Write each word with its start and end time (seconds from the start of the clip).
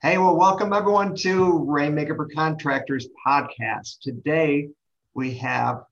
Hey, 0.00 0.16
well, 0.16 0.36
welcome 0.36 0.72
everyone 0.72 1.16
to 1.16 1.64
Rainmaker 1.66 2.14
for 2.14 2.28
Contractors 2.28 3.08
podcast. 3.26 3.98
Today 4.00 4.68
we 5.12 5.34
have 5.38 5.82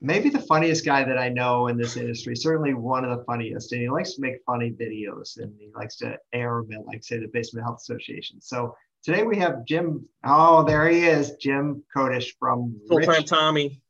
maybe 0.00 0.28
the 0.28 0.38
funniest 0.38 0.84
guy 0.84 1.02
that 1.02 1.18
I 1.18 1.30
know 1.30 1.66
in 1.66 1.76
this 1.76 1.96
industry, 1.96 2.36
certainly 2.36 2.74
one 2.74 3.04
of 3.04 3.18
the 3.18 3.24
funniest, 3.24 3.72
and 3.72 3.80
he 3.82 3.90
likes 3.90 4.14
to 4.14 4.20
make 4.20 4.36
funny 4.46 4.70
videos 4.70 5.36
and 5.38 5.52
he 5.58 5.68
likes 5.74 5.96
to 5.96 6.16
air 6.32 6.62
them 6.68 6.84
like 6.86 7.02
say 7.02 7.18
the 7.18 7.26
Basement 7.26 7.66
Health 7.66 7.80
Association. 7.80 8.40
So 8.40 8.76
today 9.02 9.24
we 9.24 9.36
have 9.38 9.64
Jim. 9.64 10.08
Oh, 10.22 10.62
there 10.62 10.88
he 10.88 11.04
is, 11.04 11.32
Jim 11.40 11.82
Kodish 11.92 12.36
from 12.38 12.80
Full 12.86 13.00
Time 13.00 13.24
Tommy. 13.24 13.82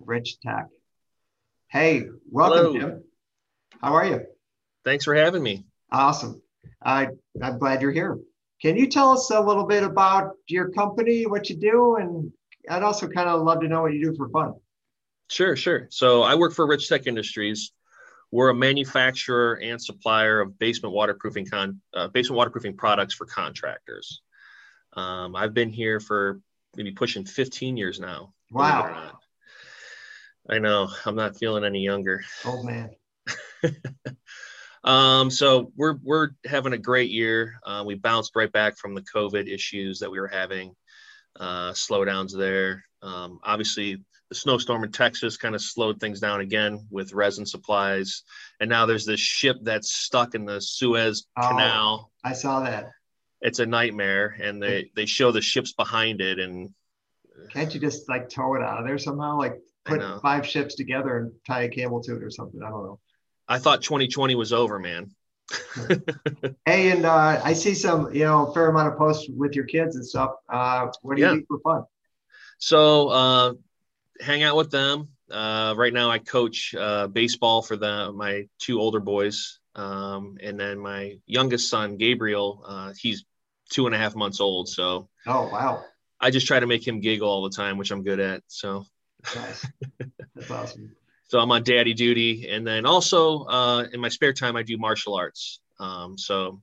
Rich 0.00 0.40
Tech. 0.40 0.66
Hey, 1.68 2.06
welcome, 2.28 2.58
Hello. 2.58 2.80
Jim. 2.80 3.04
How 3.80 3.94
are 3.94 4.06
you? 4.06 4.26
Thanks 4.84 5.04
for 5.04 5.14
having 5.14 5.44
me. 5.44 5.66
Awesome. 5.92 6.42
I, 6.84 7.10
I'm 7.40 7.60
glad 7.60 7.80
you're 7.80 7.92
here. 7.92 8.18
Can 8.62 8.76
you 8.76 8.86
tell 8.86 9.10
us 9.10 9.28
a 9.30 9.40
little 9.40 9.66
bit 9.66 9.82
about 9.82 10.36
your 10.46 10.70
company, 10.70 11.26
what 11.26 11.50
you 11.50 11.56
do, 11.56 11.96
and 11.96 12.32
I'd 12.70 12.84
also 12.84 13.08
kind 13.08 13.28
of 13.28 13.42
love 13.42 13.60
to 13.60 13.68
know 13.68 13.82
what 13.82 13.92
you 13.92 14.10
do 14.10 14.16
for 14.16 14.28
fun. 14.28 14.54
Sure, 15.28 15.56
sure. 15.56 15.88
So 15.90 16.22
I 16.22 16.36
work 16.36 16.52
for 16.52 16.66
Rich 16.66 16.88
Tech 16.88 17.08
Industries. 17.08 17.72
We're 18.30 18.50
a 18.50 18.54
manufacturer 18.54 19.58
and 19.60 19.82
supplier 19.82 20.40
of 20.40 20.58
basement 20.58 20.94
waterproofing 20.94 21.46
con 21.46 21.80
uh, 21.92 22.08
basement 22.08 22.36
waterproofing 22.36 22.76
products 22.76 23.14
for 23.14 23.26
contractors. 23.26 24.22
Um, 24.94 25.34
I've 25.34 25.54
been 25.54 25.70
here 25.70 25.98
for 25.98 26.40
maybe 26.76 26.92
pushing 26.92 27.24
15 27.24 27.76
years 27.76 27.98
now. 27.98 28.32
Wow. 28.50 29.18
I 30.48 30.58
know. 30.58 30.88
I'm 31.04 31.16
not 31.16 31.36
feeling 31.36 31.64
any 31.64 31.80
younger. 31.80 32.22
Oh 32.44 32.62
man. 32.62 32.90
Um, 34.84 35.30
so 35.30 35.72
we're 35.76 35.98
we're 36.02 36.30
having 36.44 36.72
a 36.72 36.78
great 36.78 37.10
year. 37.10 37.54
Uh, 37.64 37.84
we 37.86 37.94
bounced 37.94 38.34
right 38.34 38.50
back 38.50 38.76
from 38.76 38.94
the 38.94 39.02
COVID 39.02 39.52
issues 39.52 40.00
that 40.00 40.10
we 40.10 40.20
were 40.20 40.28
having, 40.28 40.74
uh, 41.38 41.72
slowdowns 41.72 42.36
there. 42.36 42.84
Um, 43.00 43.38
obviously, 43.44 44.02
the 44.28 44.34
snowstorm 44.34 44.82
in 44.82 44.90
Texas 44.90 45.36
kind 45.36 45.54
of 45.54 45.62
slowed 45.62 46.00
things 46.00 46.20
down 46.20 46.40
again 46.40 46.86
with 46.90 47.12
resin 47.12 47.46
supplies, 47.46 48.22
and 48.60 48.68
now 48.68 48.86
there's 48.86 49.06
this 49.06 49.20
ship 49.20 49.58
that's 49.62 49.92
stuck 49.92 50.34
in 50.34 50.44
the 50.44 50.60
Suez 50.60 51.26
oh, 51.36 51.48
Canal. 51.48 52.10
I 52.24 52.32
saw 52.32 52.60
that. 52.60 52.90
It's 53.40 53.58
a 53.58 53.66
nightmare, 53.66 54.36
and 54.40 54.62
they 54.62 54.90
they 54.96 55.06
show 55.06 55.30
the 55.30 55.42
ships 55.42 55.72
behind 55.72 56.20
it, 56.20 56.38
and 56.38 56.70
can't 57.50 57.72
you 57.72 57.80
just 57.80 58.08
like 58.08 58.28
tow 58.28 58.54
it 58.54 58.62
out 58.62 58.78
of 58.78 58.86
there 58.86 58.98
somehow? 58.98 59.38
Like 59.38 59.60
put 59.84 60.00
five 60.22 60.46
ships 60.46 60.74
together 60.74 61.18
and 61.18 61.32
tie 61.46 61.62
a 61.62 61.68
cable 61.68 62.02
to 62.02 62.16
it 62.16 62.22
or 62.22 62.30
something. 62.30 62.60
I 62.62 62.68
don't 62.68 62.84
know. 62.84 63.00
I 63.48 63.58
thought 63.58 63.82
2020 63.82 64.34
was 64.34 64.52
over, 64.52 64.78
man. 64.78 65.10
hey, 66.66 66.90
and 66.90 67.04
uh, 67.04 67.40
I 67.42 67.52
see 67.52 67.74
some, 67.74 68.14
you 68.14 68.24
know, 68.24 68.52
fair 68.52 68.68
amount 68.68 68.92
of 68.92 68.98
posts 68.98 69.28
with 69.28 69.54
your 69.54 69.64
kids 69.64 69.96
and 69.96 70.06
stuff. 70.06 70.32
Uh, 70.48 70.88
what 71.02 71.16
do 71.16 71.22
you 71.22 71.28
do 71.28 71.44
for 71.46 71.58
fun? 71.60 71.84
So, 72.58 73.08
uh, 73.08 73.52
hang 74.20 74.42
out 74.42 74.56
with 74.56 74.70
them. 74.70 75.08
Uh, 75.30 75.74
right 75.76 75.92
now, 75.92 76.10
I 76.10 76.18
coach 76.18 76.74
uh, 76.74 77.06
baseball 77.08 77.62
for 77.62 77.76
the 77.76 78.12
my 78.12 78.48
two 78.58 78.80
older 78.80 79.00
boys, 79.00 79.58
um, 79.74 80.36
and 80.42 80.60
then 80.60 80.78
my 80.78 81.18
youngest 81.26 81.68
son, 81.68 81.96
Gabriel. 81.96 82.64
Uh, 82.66 82.92
he's 82.98 83.24
two 83.70 83.86
and 83.86 83.94
a 83.94 83.98
half 83.98 84.14
months 84.14 84.40
old. 84.40 84.68
So, 84.68 85.08
oh 85.26 85.48
wow! 85.48 85.84
I 86.20 86.30
just 86.30 86.46
try 86.46 86.60
to 86.60 86.66
make 86.66 86.86
him 86.86 87.00
giggle 87.00 87.28
all 87.28 87.42
the 87.42 87.56
time, 87.56 87.78
which 87.78 87.90
I'm 87.90 88.04
good 88.04 88.20
at. 88.20 88.42
So, 88.46 88.84
nice. 89.34 89.66
That's 90.34 90.50
awesome 90.50 90.94
so 91.32 91.40
I'm 91.40 91.50
on 91.50 91.62
daddy 91.62 91.94
duty, 91.94 92.50
and 92.50 92.66
then 92.66 92.84
also 92.84 93.44
uh, 93.44 93.86
in 93.90 94.00
my 94.00 94.10
spare 94.10 94.34
time 94.34 94.54
I 94.54 94.62
do 94.62 94.76
martial 94.76 95.14
arts. 95.14 95.60
Um, 95.80 96.18
so 96.18 96.60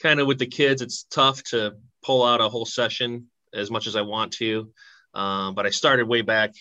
kind 0.00 0.20
of 0.20 0.26
with 0.26 0.38
the 0.38 0.44
kids, 0.44 0.82
it's 0.82 1.04
tough 1.04 1.42
to 1.44 1.76
pull 2.04 2.22
out 2.22 2.42
a 2.42 2.50
whole 2.50 2.66
session 2.66 3.28
as 3.54 3.70
much 3.70 3.86
as 3.86 3.96
I 3.96 4.02
want 4.02 4.32
to, 4.32 4.70
um, 5.14 5.54
but 5.54 5.64
I 5.64 5.70
started 5.70 6.06
way 6.06 6.20
back. 6.20 6.52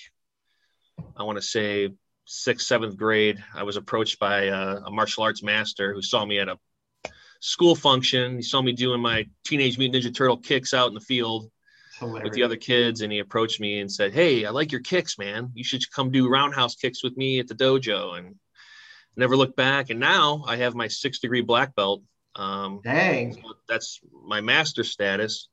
I 1.17 1.23
want 1.23 1.39
to 1.39 1.41
say 1.41 1.89
sixth, 2.23 2.67
seventh 2.67 2.95
grade. 2.95 3.43
I 3.53 3.63
was 3.63 3.75
approached 3.75 4.17
by 4.17 4.43
a, 4.43 4.77
a 4.85 4.89
martial 4.89 5.23
arts 5.23 5.43
master 5.43 5.93
who 5.93 6.01
saw 6.01 6.23
me 6.23 6.39
at 6.39 6.47
a 6.47 6.57
school 7.41 7.75
function. 7.75 8.37
He 8.37 8.43
saw 8.43 8.61
me 8.61 8.71
doing 8.71 9.01
my 9.01 9.27
Teenage 9.43 9.77
Mutant 9.77 10.05
Ninja 10.05 10.15
Turtle 10.15 10.37
kicks 10.37 10.73
out 10.73 10.87
in 10.87 10.93
the 10.93 11.01
field 11.01 11.51
Hilarious. 12.01 12.23
with 12.23 12.33
the 12.33 12.43
other 12.43 12.55
kids 12.55 13.01
and 13.01 13.11
he 13.11 13.19
approached 13.19 13.59
me 13.59 13.79
and 13.79 13.91
said 13.91 14.11
hey 14.11 14.45
i 14.45 14.49
like 14.49 14.71
your 14.71 14.81
kicks 14.81 15.17
man. 15.17 15.51
You 15.53 15.63
should 15.63 15.89
come 15.91 16.11
do 16.11 16.27
roundhouse 16.27 16.75
kicks 16.75 17.03
with 17.03 17.15
me 17.15 17.39
at 17.39 17.47
the 17.47 17.55
dojo. 17.55 18.17
And 18.17 18.35
never 19.15 19.37
looked 19.37 19.55
back. 19.55 19.89
And 19.89 19.99
now 19.99 20.43
i 20.47 20.55
have 20.57 20.75
my 20.75 20.87
six 20.87 21.19
degree 21.19 21.41
black 21.41 21.75
belt. 21.75 22.01
Um 22.35 22.81
dang. 22.83 23.33
So 23.33 23.53
that's 23.69 23.99
my 24.25 24.41
master 24.41 24.83
status. 24.83 25.47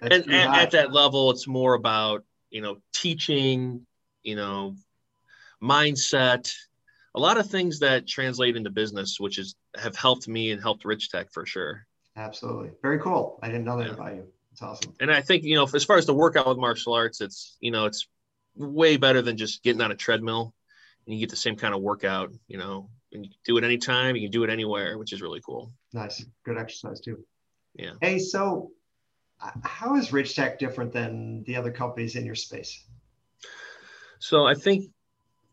That's 0.00 0.26
and 0.26 0.32
at, 0.32 0.58
at 0.58 0.70
that 0.72 0.92
level 0.92 1.30
it's 1.30 1.46
more 1.46 1.74
about 1.74 2.24
you 2.50 2.62
know 2.62 2.78
teaching 2.94 3.86
you 4.22 4.36
know 4.36 4.76
mindset 5.62 6.52
a 7.14 7.20
lot 7.20 7.38
of 7.38 7.50
things 7.50 7.80
that 7.80 8.06
translate 8.06 8.56
into 8.56 8.70
business 8.70 9.20
which 9.20 9.38
is 9.38 9.54
have 9.76 9.96
helped 9.96 10.26
me 10.26 10.50
and 10.50 10.62
helped 10.62 10.84
rich 10.84 11.10
tech 11.10 11.30
for 11.32 11.44
sure. 11.44 11.86
Absolutely. 12.16 12.70
Very 12.82 12.98
cool. 12.98 13.38
I 13.42 13.48
didn't 13.48 13.64
know 13.64 13.78
that 13.78 13.88
yeah. 13.88 13.94
about 13.94 14.14
you 14.14 14.26
it's 14.52 14.62
awesome. 14.62 14.94
And 15.00 15.10
I 15.10 15.20
think, 15.20 15.44
you 15.44 15.54
know, 15.54 15.68
as 15.72 15.84
far 15.84 15.96
as 15.96 16.06
the 16.06 16.14
workout 16.14 16.46
with 16.46 16.58
martial 16.58 16.92
arts, 16.92 17.20
it's, 17.20 17.56
you 17.60 17.70
know, 17.70 17.86
it's 17.86 18.06
way 18.54 18.96
better 18.96 19.22
than 19.22 19.36
just 19.36 19.62
getting 19.62 19.80
on 19.80 19.90
a 19.90 19.96
treadmill 19.96 20.54
and 21.06 21.14
you 21.14 21.20
get 21.20 21.30
the 21.30 21.36
same 21.36 21.56
kind 21.56 21.74
of 21.74 21.80
workout, 21.80 22.32
you 22.48 22.58
know, 22.58 22.90
and 23.12 23.24
you 23.24 23.30
can 23.30 23.40
do 23.44 23.56
it 23.56 23.64
anytime, 23.64 24.14
you 24.14 24.22
can 24.22 24.30
do 24.30 24.44
it 24.44 24.50
anywhere, 24.50 24.98
which 24.98 25.12
is 25.12 25.22
really 25.22 25.40
cool. 25.44 25.72
Nice. 25.92 26.24
Good 26.44 26.58
exercise 26.58 27.00
too. 27.00 27.24
Yeah. 27.74 27.92
Hey, 28.00 28.18
so 28.18 28.72
uh, 29.40 29.50
how 29.64 29.96
is 29.96 30.12
Rich 30.12 30.36
Tech 30.36 30.58
different 30.58 30.92
than 30.92 31.42
the 31.44 31.56
other 31.56 31.70
companies 31.70 32.16
in 32.16 32.24
your 32.24 32.34
space? 32.34 32.84
So 34.18 34.46
I 34.46 34.54
think 34.54 34.90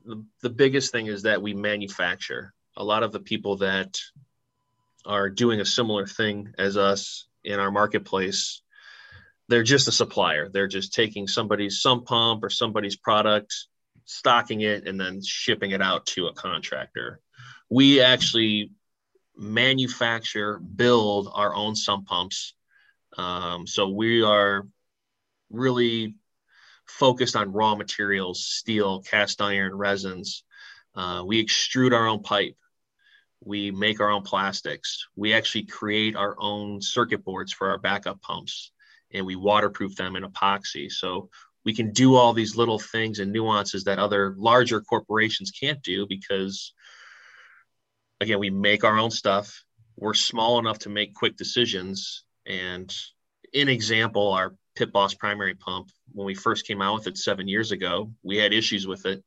the, 0.06 0.24
the 0.42 0.50
biggest 0.50 0.92
thing 0.92 1.08
is 1.08 1.24
that 1.24 1.42
we 1.42 1.54
manufacture 1.54 2.54
a 2.78 2.84
lot 2.84 3.04
of 3.04 3.12
the 3.12 3.20
people 3.20 3.58
that 3.58 3.98
are 5.06 5.30
doing 5.30 5.62
a 5.62 5.66
similar 5.66 6.06
thing 6.06 6.54
as 6.58 6.78
us 6.78 7.28
in 7.44 7.60
our 7.60 7.72
marketplace 7.72 8.62
they're 9.50 9.64
just 9.64 9.88
a 9.88 9.92
supplier. 9.92 10.48
They're 10.48 10.68
just 10.68 10.94
taking 10.94 11.28
somebody's 11.28 11.82
sump 11.82 12.06
pump 12.06 12.44
or 12.44 12.52
somebody's 12.52 12.96
product, 12.96 13.54
stocking 14.06 14.62
it, 14.62 14.88
and 14.88 15.00
then 15.00 15.22
shipping 15.24 15.72
it 15.72 15.82
out 15.82 16.06
to 16.08 16.28
a 16.28 16.34
contractor. 16.34 17.20
We 17.68 18.00
actually 18.00 18.72
manufacture, 19.36 20.60
build 20.60 21.30
our 21.34 21.54
own 21.54 21.76
sump 21.76 22.06
pumps. 22.06 22.54
Um, 23.18 23.66
so 23.66 23.90
we 23.90 24.22
are 24.22 24.68
really 25.50 26.16
focused 26.86 27.36
on 27.36 27.52
raw 27.52 27.76
materials, 27.76 28.46
steel, 28.46 29.02
cast 29.02 29.42
iron, 29.42 29.76
resins. 29.76 30.44
Uh, 30.94 31.24
we 31.26 31.44
extrude 31.44 31.94
our 31.94 32.08
own 32.08 32.22
pipe. 32.22 32.56
We 33.44 33.72
make 33.72 34.00
our 34.00 34.12
own 34.12 34.22
plastics. 34.22 35.08
We 35.16 35.34
actually 35.34 35.64
create 35.64 36.16
our 36.16 36.36
own 36.38 36.82
circuit 36.82 37.24
boards 37.24 37.52
for 37.52 37.72
our 37.72 37.80
backup 37.80 38.22
pumps 38.22 38.72
and 39.14 39.26
we 39.26 39.36
waterproof 39.36 39.96
them 39.96 40.16
in 40.16 40.24
epoxy. 40.24 40.92
So 40.92 41.30
we 41.66 41.74
can 41.74 41.92
do 41.92 42.16
all 42.16 42.34
these 42.34 42.56
little 42.56 42.80
things 42.80 43.20
and 43.20 43.32
nuances 43.32 43.84
that 43.84 44.00
other 44.00 44.36
larger 44.38 44.82
corporations 44.82 45.52
can't 45.52 45.82
do 45.84 46.08
because, 46.08 46.74
again, 48.22 48.40
we 48.40 48.50
make 48.50 48.84
our 48.84 48.98
own 48.98 49.12
stuff. 49.12 49.64
We're 49.98 50.14
small 50.14 50.60
enough 50.60 50.80
to 50.80 50.90
make 50.90 51.14
quick 51.14 51.36
decisions. 51.36 52.24
And 52.46 52.94
in 53.54 53.68
example, 53.68 54.32
our 54.32 54.56
Pit 54.76 54.94
Boss 54.94 55.14
primary 55.14 55.56
pump, 55.56 55.90
when 56.14 56.26
we 56.26 56.36
first 56.36 56.66
came 56.66 56.82
out 56.82 56.96
with 56.96 57.08
it 57.08 57.18
seven 57.18 57.48
years 57.48 57.72
ago, 57.72 58.14
we 58.24 58.38
had 58.38 58.54
issues 58.54 58.88
with 58.88 59.06
it. 59.06 59.24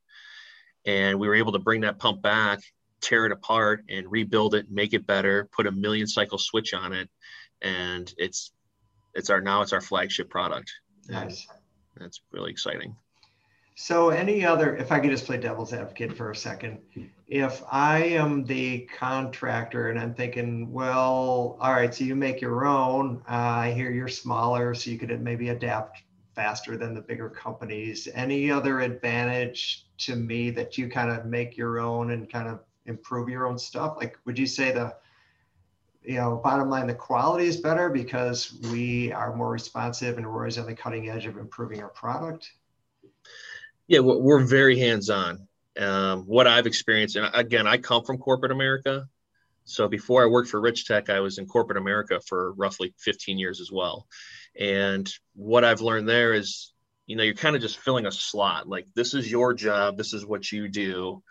And 0.87 1.21
we 1.21 1.29
were 1.29 1.35
able 1.35 1.53
to 1.53 1.59
bring 1.59 1.83
that 1.83 1.99
pump 1.99 2.23
back, 2.23 2.61
tear 3.03 3.27
it 3.27 3.33
apart, 3.33 3.85
and 3.89 4.11
rebuild 4.11 4.55
it, 4.55 4.71
make 4.71 4.95
it 4.95 5.07
better, 5.07 5.49
put 5.53 5.67
a 5.67 5.73
million 5.73 6.07
cycle 6.07 6.39
switch 6.39 6.73
on 6.73 6.93
it. 6.93 7.11
And 7.61 8.13
it's 8.17 8.53
it's 9.15 9.31
our 9.31 9.41
now 9.41 9.63
it's 9.63 9.73
our 9.73 9.81
flagship 9.81 10.31
product. 10.31 10.73
Nice. 11.09 11.47
That's 11.97 12.21
really 12.33 12.51
exciting. 12.51 12.97
So, 13.75 14.11
any 14.11 14.45
other, 14.45 14.77
if 14.77 14.93
I 14.93 15.01
could 15.01 15.11
just 15.11 15.25
play 15.25 15.39
devil's 15.39 15.73
advocate 15.73 16.15
for 16.15 16.31
a 16.31 16.37
second, 16.37 16.79
if 17.27 17.63
I 17.71 18.05
am 18.05 18.45
the 18.45 18.81
contractor 18.99 19.89
and 19.89 19.99
I'm 19.99 20.15
thinking, 20.15 20.71
well, 20.71 21.57
all 21.59 21.73
right, 21.73 21.93
so 21.95 22.05
you 22.05 22.15
make 22.15 22.41
your 22.41 22.67
own, 22.67 23.23
uh, 23.29 23.33
I 23.33 23.73
hear 23.73 23.91
you're 23.91 24.09
smaller, 24.09 24.75
so 24.75 24.91
you 24.91 24.99
could 24.99 25.19
maybe 25.23 25.49
adapt 25.49 26.03
faster 26.35 26.77
than 26.77 26.95
the 26.95 27.01
bigger 27.01 27.31
companies. 27.31 28.09
Any 28.15 28.51
other 28.51 28.81
advantage 28.81 29.87
to 29.99 30.17
me 30.17 30.51
that 30.51 30.77
you 30.77 30.89
kind 30.89 31.11
of 31.11 31.25
make 31.25 31.57
your 31.57 31.81
own 31.81 32.11
and 32.11 32.31
kind 32.31 32.49
of 32.49 32.61
improve 32.85 33.29
your 33.31 33.47
own 33.47 33.59
stuff? 33.59 33.97
Like, 33.97 34.19
would 34.27 34.39
you 34.39 34.47
say 34.47 34.71
the 34.71 34.95
you 36.05 36.17
know, 36.17 36.41
bottom 36.43 36.69
line, 36.69 36.87
the 36.87 36.95
quality 36.95 37.47
is 37.47 37.57
better 37.57 37.89
because 37.89 38.59
we 38.71 39.13
are 39.13 39.35
more 39.35 39.51
responsive 39.51 40.19
and 40.19 40.27
we're 40.27 40.41
always 40.41 40.59
on 40.59 40.67
the 40.67 40.75
cutting 40.75 41.09
edge 41.09 41.27
of 41.27 41.37
improving 41.37 41.83
our 41.83 41.89
product. 41.89 42.51
Yeah, 43.87 44.01
we're 44.01 44.45
very 44.45 44.79
hands 44.79 45.11
on. 45.11 45.47
Um, 45.79 46.23
what 46.23 46.47
I've 46.47 46.67
experienced, 46.67 47.17
and 47.17 47.31
again, 47.35 47.67
I 47.67 47.79
come 47.79 48.05
from 48.05 48.19
corporate 48.19 48.53
America. 48.53 49.07
So 49.65 49.89
before 49.89 50.23
I 50.23 50.27
worked 50.27 50.51
for 50.51 50.61
Rich 50.61 50.87
Tech, 50.87 51.09
I 51.09 51.21
was 51.21 51.39
in 51.39 51.47
corporate 51.47 51.79
America 51.79 52.21
for 52.27 52.53
roughly 52.53 52.95
15 52.99 53.39
years 53.39 53.61
as 53.61 53.71
well. 53.71 54.07
And 54.59 55.11
what 55.35 55.65
I've 55.65 55.81
learned 55.81 56.09
there 56.09 56.33
is, 56.33 56.73
you 57.07 57.17
know, 57.17 57.23
you're 57.23 57.35
kind 57.35 57.55
of 57.55 57.63
just 57.63 57.79
filling 57.79 58.07
a 58.07 58.13
slot. 58.13 58.69
Like 58.69 58.87
this 58.95 59.15
is 59.15 59.31
your 59.31 59.55
job, 59.55 59.97
this 59.97 60.13
is 60.13 60.27
what 60.27 60.51
you 60.51 60.69
do. 60.69 61.23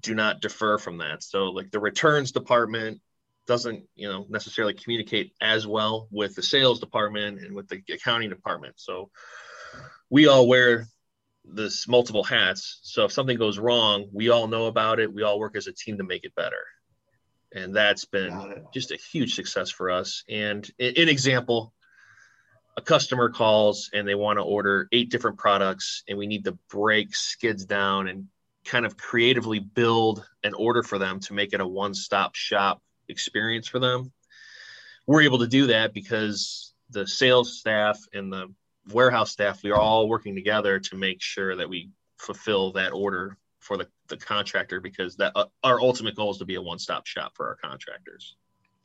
Do 0.00 0.14
not 0.14 0.40
defer 0.40 0.78
from 0.78 0.98
that. 0.98 1.22
So 1.22 1.44
like 1.46 1.70
the 1.70 1.80
returns 1.80 2.32
department 2.32 3.00
doesn't, 3.48 3.82
you 3.96 4.08
know, 4.08 4.26
necessarily 4.28 4.74
communicate 4.74 5.32
as 5.40 5.66
well 5.66 6.06
with 6.12 6.36
the 6.36 6.42
sales 6.42 6.78
department 6.78 7.40
and 7.40 7.56
with 7.56 7.66
the 7.66 7.82
accounting 7.92 8.28
department. 8.28 8.74
So 8.76 9.10
we 10.10 10.28
all 10.28 10.46
wear 10.46 10.86
this 11.44 11.88
multiple 11.88 12.22
hats. 12.22 12.78
So 12.82 13.06
if 13.06 13.12
something 13.12 13.38
goes 13.38 13.58
wrong, 13.58 14.08
we 14.12 14.28
all 14.28 14.46
know 14.46 14.66
about 14.66 15.00
it. 15.00 15.12
We 15.12 15.22
all 15.22 15.40
work 15.40 15.56
as 15.56 15.66
a 15.66 15.72
team 15.72 15.96
to 15.96 16.04
make 16.04 16.24
it 16.24 16.34
better. 16.34 16.62
And 17.54 17.74
that's 17.74 18.04
been 18.04 18.66
just 18.74 18.92
a 18.92 18.96
huge 18.96 19.34
success 19.34 19.70
for 19.70 19.90
us. 19.90 20.22
And 20.28 20.70
an 20.78 21.08
example, 21.08 21.72
a 22.76 22.82
customer 22.82 23.30
calls 23.30 23.88
and 23.94 24.06
they 24.06 24.14
want 24.14 24.38
to 24.38 24.42
order 24.42 24.88
eight 24.92 25.10
different 25.10 25.38
products 25.38 26.02
and 26.06 26.18
we 26.18 26.26
need 26.26 26.44
to 26.44 26.58
break 26.70 27.16
skids 27.16 27.64
down 27.64 28.08
and 28.08 28.26
kind 28.66 28.84
of 28.84 28.98
creatively 28.98 29.58
build 29.58 30.22
an 30.44 30.52
order 30.52 30.82
for 30.82 30.98
them 30.98 31.18
to 31.20 31.32
make 31.32 31.54
it 31.54 31.62
a 31.62 31.66
one-stop 31.66 32.34
shop 32.34 32.82
experience 33.08 33.68
for 33.68 33.78
them. 33.78 34.12
We're 35.06 35.22
able 35.22 35.38
to 35.38 35.46
do 35.46 35.68
that 35.68 35.94
because 35.94 36.74
the 36.90 37.06
sales 37.06 37.58
staff 37.58 37.98
and 38.12 38.32
the 38.32 38.52
warehouse 38.92 39.30
staff, 39.30 39.62
we 39.62 39.70
are 39.70 39.80
all 39.80 40.08
working 40.08 40.34
together 40.34 40.78
to 40.80 40.96
make 40.96 41.20
sure 41.20 41.56
that 41.56 41.68
we 41.68 41.90
fulfill 42.18 42.72
that 42.72 42.92
order 42.92 43.36
for 43.58 43.76
the, 43.76 43.88
the 44.08 44.16
contractor 44.16 44.80
because 44.80 45.16
that 45.16 45.32
uh, 45.34 45.46
our 45.62 45.80
ultimate 45.80 46.14
goal 46.14 46.30
is 46.30 46.38
to 46.38 46.44
be 46.44 46.54
a 46.54 46.62
one-stop 46.62 47.06
shop 47.06 47.32
for 47.34 47.48
our 47.48 47.56
contractors. 47.56 48.36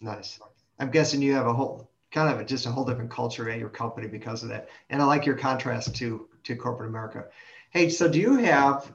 Nice. 0.02 0.40
I'm 0.80 0.92
guessing 0.92 1.22
you 1.22 1.34
have 1.34 1.48
a 1.48 1.54
whole 1.54 1.90
kind 2.12 2.34
of 2.34 2.40
a, 2.40 2.46
just 2.46 2.66
a 2.66 2.72
whole 2.72 2.86
different 2.86 3.10
culture 3.10 3.50
at 3.50 3.60
your 3.60 3.70
company 3.70 4.08
because 4.08 4.44
of 4.44 4.50
that. 4.50 4.70
And 4.90 5.02
I 5.02 5.06
like 5.06 5.26
your 5.26 5.38
contrast 5.38 5.96
to 5.98 6.28
to 6.44 6.56
corporate 6.56 6.90
America. 6.90 7.26
Hey, 7.70 7.90
so 7.90 8.08
do 8.10 8.20
you 8.20 8.36
have 8.38 8.94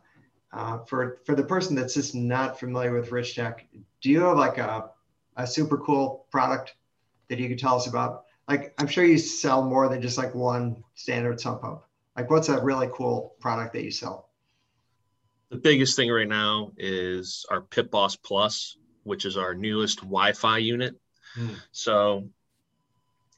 uh, 0.52 0.78
for 0.84 1.18
for 1.24 1.34
the 1.34 1.42
person 1.42 1.74
that's 1.74 1.94
just 1.94 2.14
not 2.14 2.58
familiar 2.60 2.92
with 2.92 3.10
Rich 3.10 3.36
Tech, 3.36 3.66
do 4.00 4.10
you 4.10 4.20
have 4.20 4.36
like 4.36 4.58
a 4.58 4.90
a 5.38 5.46
super 5.46 5.78
cool 5.78 6.26
product 6.30 6.74
that 7.28 7.38
you 7.38 7.48
could 7.48 7.58
tell 7.58 7.76
us 7.76 7.86
about? 7.86 8.24
like 8.48 8.74
I'm 8.78 8.86
sure 8.86 9.04
you 9.04 9.18
sell 9.18 9.62
more 9.62 9.88
than 9.88 10.00
just 10.00 10.18
like 10.18 10.34
one 10.34 10.82
standard 10.94 11.40
sump 11.40 11.60
pump. 11.60 11.82
Like 12.16 12.30
what's 12.30 12.48
a 12.48 12.60
really 12.60 12.88
cool 12.92 13.34
product 13.38 13.74
that 13.74 13.84
you 13.84 13.90
sell? 13.90 14.30
The 15.50 15.58
biggest 15.58 15.96
thing 15.96 16.10
right 16.10 16.28
now 16.28 16.72
is 16.76 17.46
our 17.50 17.60
Pit 17.60 17.90
Boss 17.90 18.16
Plus, 18.16 18.76
which 19.04 19.24
is 19.24 19.36
our 19.36 19.54
newest 19.54 19.98
Wi-Fi 19.98 20.58
unit. 20.58 20.96
Hmm. 21.34 21.54
So 21.72 22.28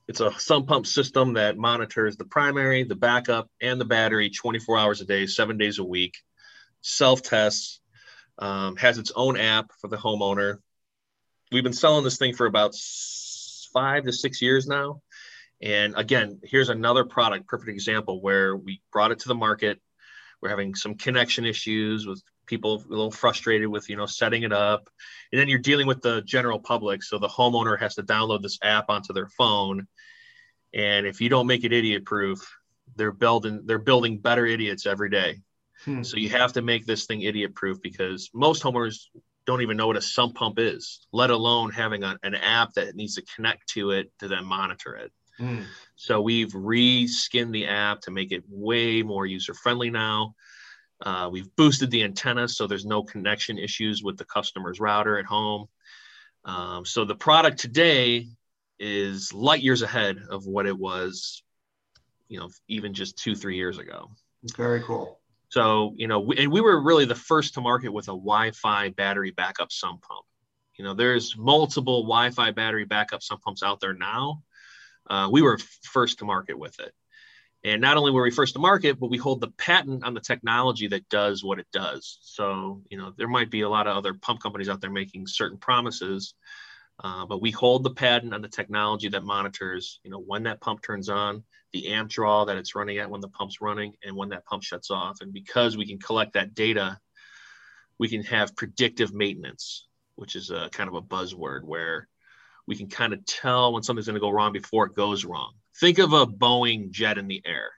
it's 0.08 0.20
a 0.20 0.32
sump 0.38 0.68
pump 0.68 0.86
system 0.86 1.34
that 1.34 1.58
monitors 1.58 2.16
the 2.16 2.24
primary, 2.24 2.84
the 2.84 2.96
backup, 2.96 3.48
and 3.60 3.80
the 3.80 3.84
battery 3.84 4.30
24 4.30 4.78
hours 4.78 5.00
a 5.00 5.04
day, 5.04 5.26
seven 5.26 5.58
days 5.58 5.78
a 5.78 5.84
week. 5.84 6.16
Self 6.80 7.22
tests, 7.22 7.80
um, 8.38 8.76
has 8.76 8.96
its 8.96 9.12
own 9.14 9.36
app 9.36 9.70
for 9.80 9.88
the 9.88 9.98
homeowner. 9.98 10.58
We've 11.52 11.64
been 11.64 11.72
selling 11.72 12.04
this 12.04 12.16
thing 12.16 12.34
for 12.34 12.46
about 12.46 12.74
five 13.72 14.04
to 14.04 14.12
six 14.12 14.40
years 14.40 14.66
now. 14.66 15.02
And 15.60 15.94
again, 15.96 16.40
here's 16.44 16.68
another 16.68 17.04
product, 17.04 17.46
perfect 17.46 17.70
example 17.70 18.20
where 18.20 18.56
we 18.56 18.80
brought 18.92 19.10
it 19.10 19.20
to 19.20 19.28
the 19.28 19.34
market. 19.34 19.80
We're 20.40 20.48
having 20.48 20.74
some 20.74 20.94
connection 20.94 21.44
issues 21.44 22.06
with 22.06 22.22
people 22.50 22.82
a 22.84 22.90
little 22.90 23.12
frustrated 23.12 23.68
with 23.68 23.88
you 23.88 23.96
know 23.96 24.06
setting 24.06 24.42
it 24.42 24.52
up 24.52 24.90
and 25.30 25.40
then 25.40 25.46
you're 25.46 25.60
dealing 25.60 25.86
with 25.86 26.02
the 26.02 26.20
general 26.22 26.58
public 26.58 27.00
so 27.00 27.16
the 27.16 27.28
homeowner 27.28 27.78
has 27.78 27.94
to 27.94 28.02
download 28.02 28.42
this 28.42 28.58
app 28.60 28.90
onto 28.90 29.12
their 29.12 29.28
phone 29.28 29.86
and 30.74 31.06
if 31.06 31.20
you 31.20 31.28
don't 31.28 31.46
make 31.46 31.62
it 31.62 31.72
idiot 31.72 32.04
proof 32.04 32.40
they're 32.96 33.12
building 33.12 33.62
they're 33.66 33.78
building 33.78 34.18
better 34.18 34.44
idiots 34.44 34.84
every 34.84 35.08
day 35.08 35.38
hmm. 35.84 36.02
so 36.02 36.16
you 36.16 36.28
have 36.28 36.52
to 36.52 36.60
make 36.60 36.84
this 36.84 37.06
thing 37.06 37.22
idiot 37.22 37.54
proof 37.54 37.80
because 37.80 38.30
most 38.34 38.64
homeowners 38.64 39.06
don't 39.50 39.62
even 39.62 39.76
know 39.76 39.88
what 39.88 39.96
a 39.96 40.02
sump 40.02 40.36
pump 40.36 40.60
is, 40.60 41.06
let 41.12 41.30
alone 41.30 41.70
having 41.72 42.04
a, 42.04 42.16
an 42.22 42.36
app 42.36 42.72
that 42.74 42.94
needs 42.94 43.16
to 43.16 43.22
connect 43.34 43.68
to 43.70 43.90
it 43.90 44.12
to 44.20 44.28
then 44.28 44.44
monitor 44.44 44.94
it. 44.94 45.10
Mm. 45.40 45.64
So 45.96 46.20
we've 46.20 46.52
reskinned 46.52 47.52
the 47.52 47.66
app 47.66 48.00
to 48.02 48.12
make 48.12 48.30
it 48.30 48.44
way 48.48 49.02
more 49.02 49.26
user 49.26 49.52
friendly 49.54 49.90
now. 49.90 50.34
Uh, 51.04 51.28
we've 51.32 51.54
boosted 51.56 51.90
the 51.90 52.04
antenna 52.04 52.46
so 52.46 52.66
there's 52.66 52.84
no 52.84 53.02
connection 53.02 53.58
issues 53.58 54.04
with 54.04 54.18
the 54.18 54.24
customer's 54.24 54.78
router 54.78 55.18
at 55.18 55.24
home. 55.24 55.66
Um, 56.44 56.84
so 56.84 57.04
the 57.04 57.16
product 57.16 57.58
today 57.58 58.28
is 58.78 59.32
light 59.32 59.62
years 59.62 59.82
ahead 59.82 60.18
of 60.30 60.46
what 60.46 60.66
it 60.66 60.78
was, 60.78 61.42
you 62.28 62.38
know, 62.38 62.50
even 62.68 62.94
just 62.94 63.18
two, 63.18 63.34
three 63.34 63.56
years 63.56 63.78
ago. 63.78 64.10
Very 64.56 64.80
cool. 64.82 65.19
So, 65.50 65.94
you 65.96 66.06
know, 66.06 66.20
we, 66.20 66.38
and 66.38 66.52
we 66.52 66.60
were 66.60 66.80
really 66.80 67.04
the 67.04 67.14
first 67.14 67.54
to 67.54 67.60
market 67.60 67.92
with 67.92 68.06
a 68.06 68.12
Wi-Fi 68.12 68.90
battery 68.90 69.32
backup 69.32 69.72
sump 69.72 70.02
pump. 70.02 70.24
You 70.78 70.84
know, 70.84 70.94
there's 70.94 71.36
multiple 71.36 72.04
Wi-Fi 72.04 72.52
battery 72.52 72.84
backup 72.84 73.22
sump 73.22 73.42
pumps 73.42 73.62
out 73.62 73.80
there 73.80 73.92
now. 73.92 74.44
Uh, 75.08 75.28
we 75.30 75.42
were 75.42 75.58
first 75.82 76.20
to 76.20 76.24
market 76.24 76.56
with 76.58 76.78
it. 76.78 76.92
And 77.64 77.82
not 77.82 77.96
only 77.96 78.12
were 78.12 78.22
we 78.22 78.30
first 78.30 78.54
to 78.54 78.60
market, 78.60 78.98
but 78.98 79.10
we 79.10 79.18
hold 79.18 79.40
the 79.40 79.50
patent 79.50 80.04
on 80.04 80.14
the 80.14 80.20
technology 80.20 80.86
that 80.88 81.08
does 81.08 81.44
what 81.44 81.58
it 81.58 81.66
does. 81.72 82.18
So, 82.22 82.82
you 82.88 82.96
know, 82.96 83.12
there 83.18 83.28
might 83.28 83.50
be 83.50 83.62
a 83.62 83.68
lot 83.68 83.86
of 83.86 83.96
other 83.96 84.14
pump 84.14 84.40
companies 84.40 84.68
out 84.68 84.80
there 84.80 84.90
making 84.90 85.26
certain 85.26 85.58
promises, 85.58 86.34
uh, 87.02 87.26
but 87.26 87.42
we 87.42 87.50
hold 87.50 87.82
the 87.82 87.90
patent 87.90 88.32
on 88.32 88.40
the 88.40 88.48
technology 88.48 89.08
that 89.08 89.24
monitors, 89.24 90.00
you 90.04 90.10
know, 90.10 90.20
when 90.20 90.44
that 90.44 90.60
pump 90.60 90.80
turns 90.80 91.08
on, 91.08 91.42
the 91.72 91.92
amp 91.92 92.10
draw 92.10 92.44
that 92.44 92.56
it's 92.56 92.74
running 92.74 92.98
at 92.98 93.10
when 93.10 93.20
the 93.20 93.28
pump's 93.28 93.60
running, 93.60 93.94
and 94.04 94.16
when 94.16 94.30
that 94.30 94.44
pump 94.44 94.62
shuts 94.62 94.90
off. 94.90 95.20
And 95.20 95.32
because 95.32 95.76
we 95.76 95.86
can 95.86 95.98
collect 95.98 96.34
that 96.34 96.54
data, 96.54 96.98
we 97.98 98.08
can 98.08 98.22
have 98.24 98.56
predictive 98.56 99.12
maintenance, 99.12 99.86
which 100.16 100.36
is 100.36 100.50
a 100.50 100.68
kind 100.72 100.88
of 100.88 100.94
a 100.94 101.02
buzzword 101.02 101.64
where 101.64 102.08
we 102.66 102.76
can 102.76 102.88
kind 102.88 103.12
of 103.12 103.24
tell 103.26 103.72
when 103.72 103.82
something's 103.82 104.06
going 104.06 104.14
to 104.14 104.20
go 104.20 104.30
wrong 104.30 104.52
before 104.52 104.86
it 104.86 104.94
goes 104.94 105.24
wrong. 105.24 105.52
Think 105.80 105.98
of 105.98 106.12
a 106.12 106.26
Boeing 106.26 106.90
jet 106.90 107.18
in 107.18 107.28
the 107.28 107.42
air. 107.44 107.70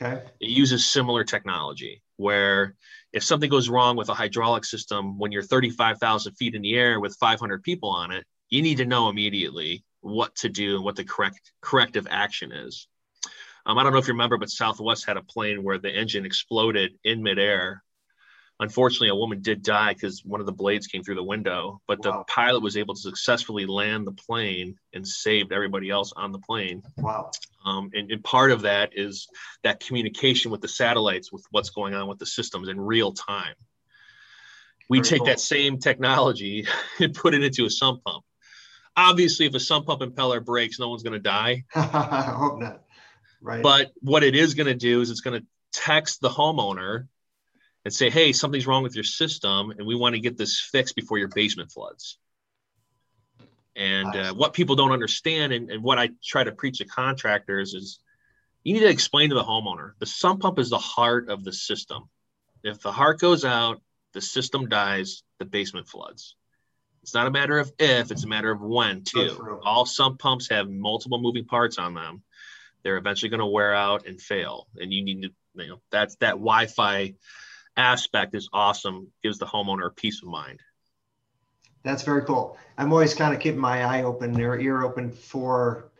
Okay. 0.00 0.22
It 0.40 0.50
uses 0.50 0.88
similar 0.88 1.24
technology 1.24 2.02
where 2.16 2.74
if 3.12 3.24
something 3.24 3.50
goes 3.50 3.68
wrong 3.68 3.96
with 3.96 4.08
a 4.08 4.14
hydraulic 4.14 4.64
system 4.64 5.18
when 5.18 5.32
you're 5.32 5.42
35,000 5.42 6.34
feet 6.34 6.54
in 6.54 6.62
the 6.62 6.74
air 6.74 7.00
with 7.00 7.16
500 7.16 7.62
people 7.62 7.90
on 7.90 8.10
it, 8.10 8.24
you 8.48 8.62
need 8.62 8.78
to 8.78 8.84
know 8.84 9.08
immediately 9.08 9.84
what 10.00 10.34
to 10.36 10.48
do 10.48 10.76
and 10.76 10.84
what 10.84 10.96
the 10.96 11.04
correct 11.04 11.52
corrective 11.60 12.06
action 12.10 12.52
is. 12.52 12.88
Um, 13.70 13.78
I 13.78 13.84
don't 13.84 13.92
know 13.92 14.00
if 14.00 14.08
you 14.08 14.14
remember, 14.14 14.36
but 14.36 14.50
Southwest 14.50 15.06
had 15.06 15.16
a 15.16 15.22
plane 15.22 15.62
where 15.62 15.78
the 15.78 15.96
engine 15.96 16.26
exploded 16.26 16.98
in 17.04 17.22
midair. 17.22 17.84
Unfortunately, 18.58 19.10
a 19.10 19.14
woman 19.14 19.42
did 19.42 19.62
die 19.62 19.94
because 19.94 20.24
one 20.24 20.40
of 20.40 20.46
the 20.46 20.52
blades 20.52 20.88
came 20.88 21.04
through 21.04 21.14
the 21.14 21.22
window, 21.22 21.80
but 21.86 22.04
wow. 22.04 22.18
the 22.18 22.24
pilot 22.24 22.64
was 22.64 22.76
able 22.76 22.94
to 22.94 23.00
successfully 23.00 23.66
land 23.66 24.08
the 24.08 24.12
plane 24.12 24.74
and 24.92 25.06
saved 25.06 25.52
everybody 25.52 25.88
else 25.88 26.12
on 26.16 26.32
the 26.32 26.40
plane. 26.40 26.82
Wow. 26.98 27.30
Um, 27.64 27.90
and, 27.94 28.10
and 28.10 28.24
part 28.24 28.50
of 28.50 28.62
that 28.62 28.90
is 28.96 29.28
that 29.62 29.78
communication 29.78 30.50
with 30.50 30.62
the 30.62 30.68
satellites 30.68 31.30
with 31.30 31.44
what's 31.52 31.70
going 31.70 31.94
on 31.94 32.08
with 32.08 32.18
the 32.18 32.26
systems 32.26 32.68
in 32.68 32.80
real 32.80 33.12
time. 33.12 33.54
We 34.88 34.98
Very 34.98 35.08
take 35.08 35.18
cool. 35.20 35.26
that 35.26 35.38
same 35.38 35.78
technology 35.78 36.66
and 36.98 37.14
put 37.14 37.34
it 37.34 37.44
into 37.44 37.66
a 37.66 37.70
sump 37.70 38.02
pump 38.02 38.24
obviously 38.96 39.46
if 39.46 39.54
a 39.54 39.60
sump 39.60 39.86
pump 39.86 40.02
impeller 40.02 40.44
breaks 40.44 40.78
no 40.78 40.88
one's 40.88 41.02
going 41.02 41.12
to 41.12 41.20
die 41.20 41.64
i 41.74 42.34
hope 42.36 42.58
not 42.58 42.82
right. 43.40 43.62
But 43.62 43.92
what 44.00 44.22
it 44.22 44.34
is 44.34 44.54
going 44.54 44.66
to 44.66 44.74
do 44.74 45.00
is 45.00 45.10
it's 45.10 45.20
going 45.20 45.40
to 45.40 45.46
text 45.72 46.20
the 46.20 46.28
homeowner 46.28 47.06
and 47.84 47.94
say 47.94 48.10
hey 48.10 48.32
something's 48.32 48.66
wrong 48.66 48.82
with 48.82 48.94
your 48.94 49.04
system 49.04 49.70
and 49.70 49.86
we 49.86 49.94
want 49.94 50.14
to 50.14 50.20
get 50.20 50.36
this 50.36 50.60
fixed 50.60 50.96
before 50.96 51.18
your 51.18 51.28
basement 51.28 51.70
floods. 51.70 52.18
And 53.76 54.14
uh, 54.14 54.34
what 54.34 54.52
people 54.52 54.74
don't 54.74 54.92
understand 54.92 55.52
and, 55.52 55.70
and 55.70 55.82
what 55.82 55.98
i 55.98 56.10
try 56.22 56.44
to 56.44 56.52
preach 56.52 56.78
to 56.78 56.84
contractors 56.84 57.72
is 57.72 58.00
you 58.64 58.74
need 58.74 58.80
to 58.80 58.88
explain 58.88 59.30
to 59.30 59.34
the 59.34 59.44
homeowner 59.44 59.92
the 60.00 60.06
sump 60.06 60.40
pump 60.40 60.58
is 60.58 60.70
the 60.70 60.78
heart 60.78 61.28
of 61.28 61.44
the 61.44 61.52
system. 61.52 62.08
If 62.62 62.80
the 62.80 62.92
heart 62.92 63.20
goes 63.20 63.44
out 63.44 63.80
the 64.12 64.20
system 64.20 64.68
dies 64.68 65.22
the 65.38 65.44
basement 65.44 65.88
floods. 65.88 66.34
It's 67.02 67.14
not 67.14 67.26
a 67.26 67.30
matter 67.30 67.58
of 67.58 67.72
if, 67.78 68.10
it's 68.10 68.24
a 68.24 68.28
matter 68.28 68.50
of 68.50 68.60
when, 68.60 69.04
too. 69.04 69.58
All 69.64 69.86
sump 69.86 70.18
pumps 70.18 70.50
have 70.50 70.68
multiple 70.68 71.18
moving 71.18 71.46
parts 71.46 71.78
on 71.78 71.94
them. 71.94 72.22
They're 72.82 72.96
eventually 72.96 73.28
going 73.28 73.40
to 73.40 73.46
wear 73.46 73.74
out 73.74 74.06
and 74.06 74.20
fail. 74.20 74.68
And 74.76 74.92
you 74.92 75.04
need 75.04 75.22
to, 75.22 75.30
you 75.54 75.68
know, 75.68 75.80
that's 75.90 76.16
that 76.16 76.32
Wi 76.32 76.66
Fi 76.66 77.14
aspect 77.76 78.34
is 78.34 78.48
awesome, 78.52 79.08
gives 79.22 79.38
the 79.38 79.46
homeowner 79.46 79.94
peace 79.94 80.22
of 80.22 80.28
mind. 80.28 80.60
That's 81.82 82.02
very 82.02 82.22
cool. 82.24 82.58
I'm 82.76 82.92
always 82.92 83.14
kind 83.14 83.34
of 83.34 83.40
keeping 83.40 83.60
my 83.60 83.84
eye 83.84 84.02
open, 84.02 84.38
or 84.40 84.58
ear 84.58 84.82
open 84.82 85.10
for, 85.10 85.90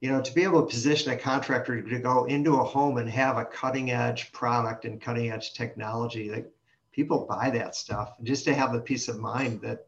you 0.00 0.10
know, 0.10 0.22
to 0.22 0.34
be 0.34 0.42
able 0.42 0.62
to 0.62 0.68
position 0.72 1.12
a 1.12 1.16
contractor 1.16 1.82
to 1.82 1.98
go 1.98 2.24
into 2.24 2.56
a 2.56 2.64
home 2.64 2.96
and 2.96 3.10
have 3.10 3.36
a 3.36 3.44
cutting 3.44 3.90
edge 3.90 4.32
product 4.32 4.84
and 4.84 5.00
cutting 5.00 5.30
edge 5.30 5.52
technology 5.52 6.28
that 6.30 6.50
people 6.92 7.26
buy 7.28 7.50
that 7.50 7.76
stuff 7.76 8.14
just 8.22 8.44
to 8.46 8.54
have 8.54 8.72
the 8.72 8.80
peace 8.80 9.08
of 9.08 9.18
mind 9.18 9.60
that 9.60 9.86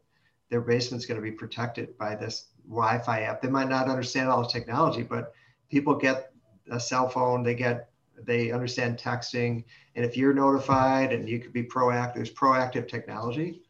their 0.49 0.61
basement's 0.61 1.05
going 1.05 1.19
to 1.19 1.23
be 1.23 1.31
protected 1.31 1.97
by 1.97 2.13
this 2.13 2.49
Wi-Fi 2.67 3.21
app. 3.21 3.41
They 3.41 3.49
might 3.49 3.69
not 3.69 3.89
understand 3.89 4.29
all 4.29 4.43
the 4.43 4.49
technology, 4.49 5.01
but 5.01 5.33
people 5.69 5.95
get 5.95 6.30
a 6.71 6.79
cell 6.79 7.07
phone, 7.07 7.43
they 7.43 7.53
get 7.53 7.89
they 8.23 8.51
understand 8.51 8.97
texting, 8.97 9.63
and 9.95 10.05
if 10.05 10.17
you're 10.17 10.33
notified 10.33 11.11
and 11.11 11.27
you 11.27 11.39
could 11.39 11.53
be 11.53 11.63
proactive, 11.63 12.15
there's 12.15 12.33
proactive 12.33 12.87
technology. 12.87 13.61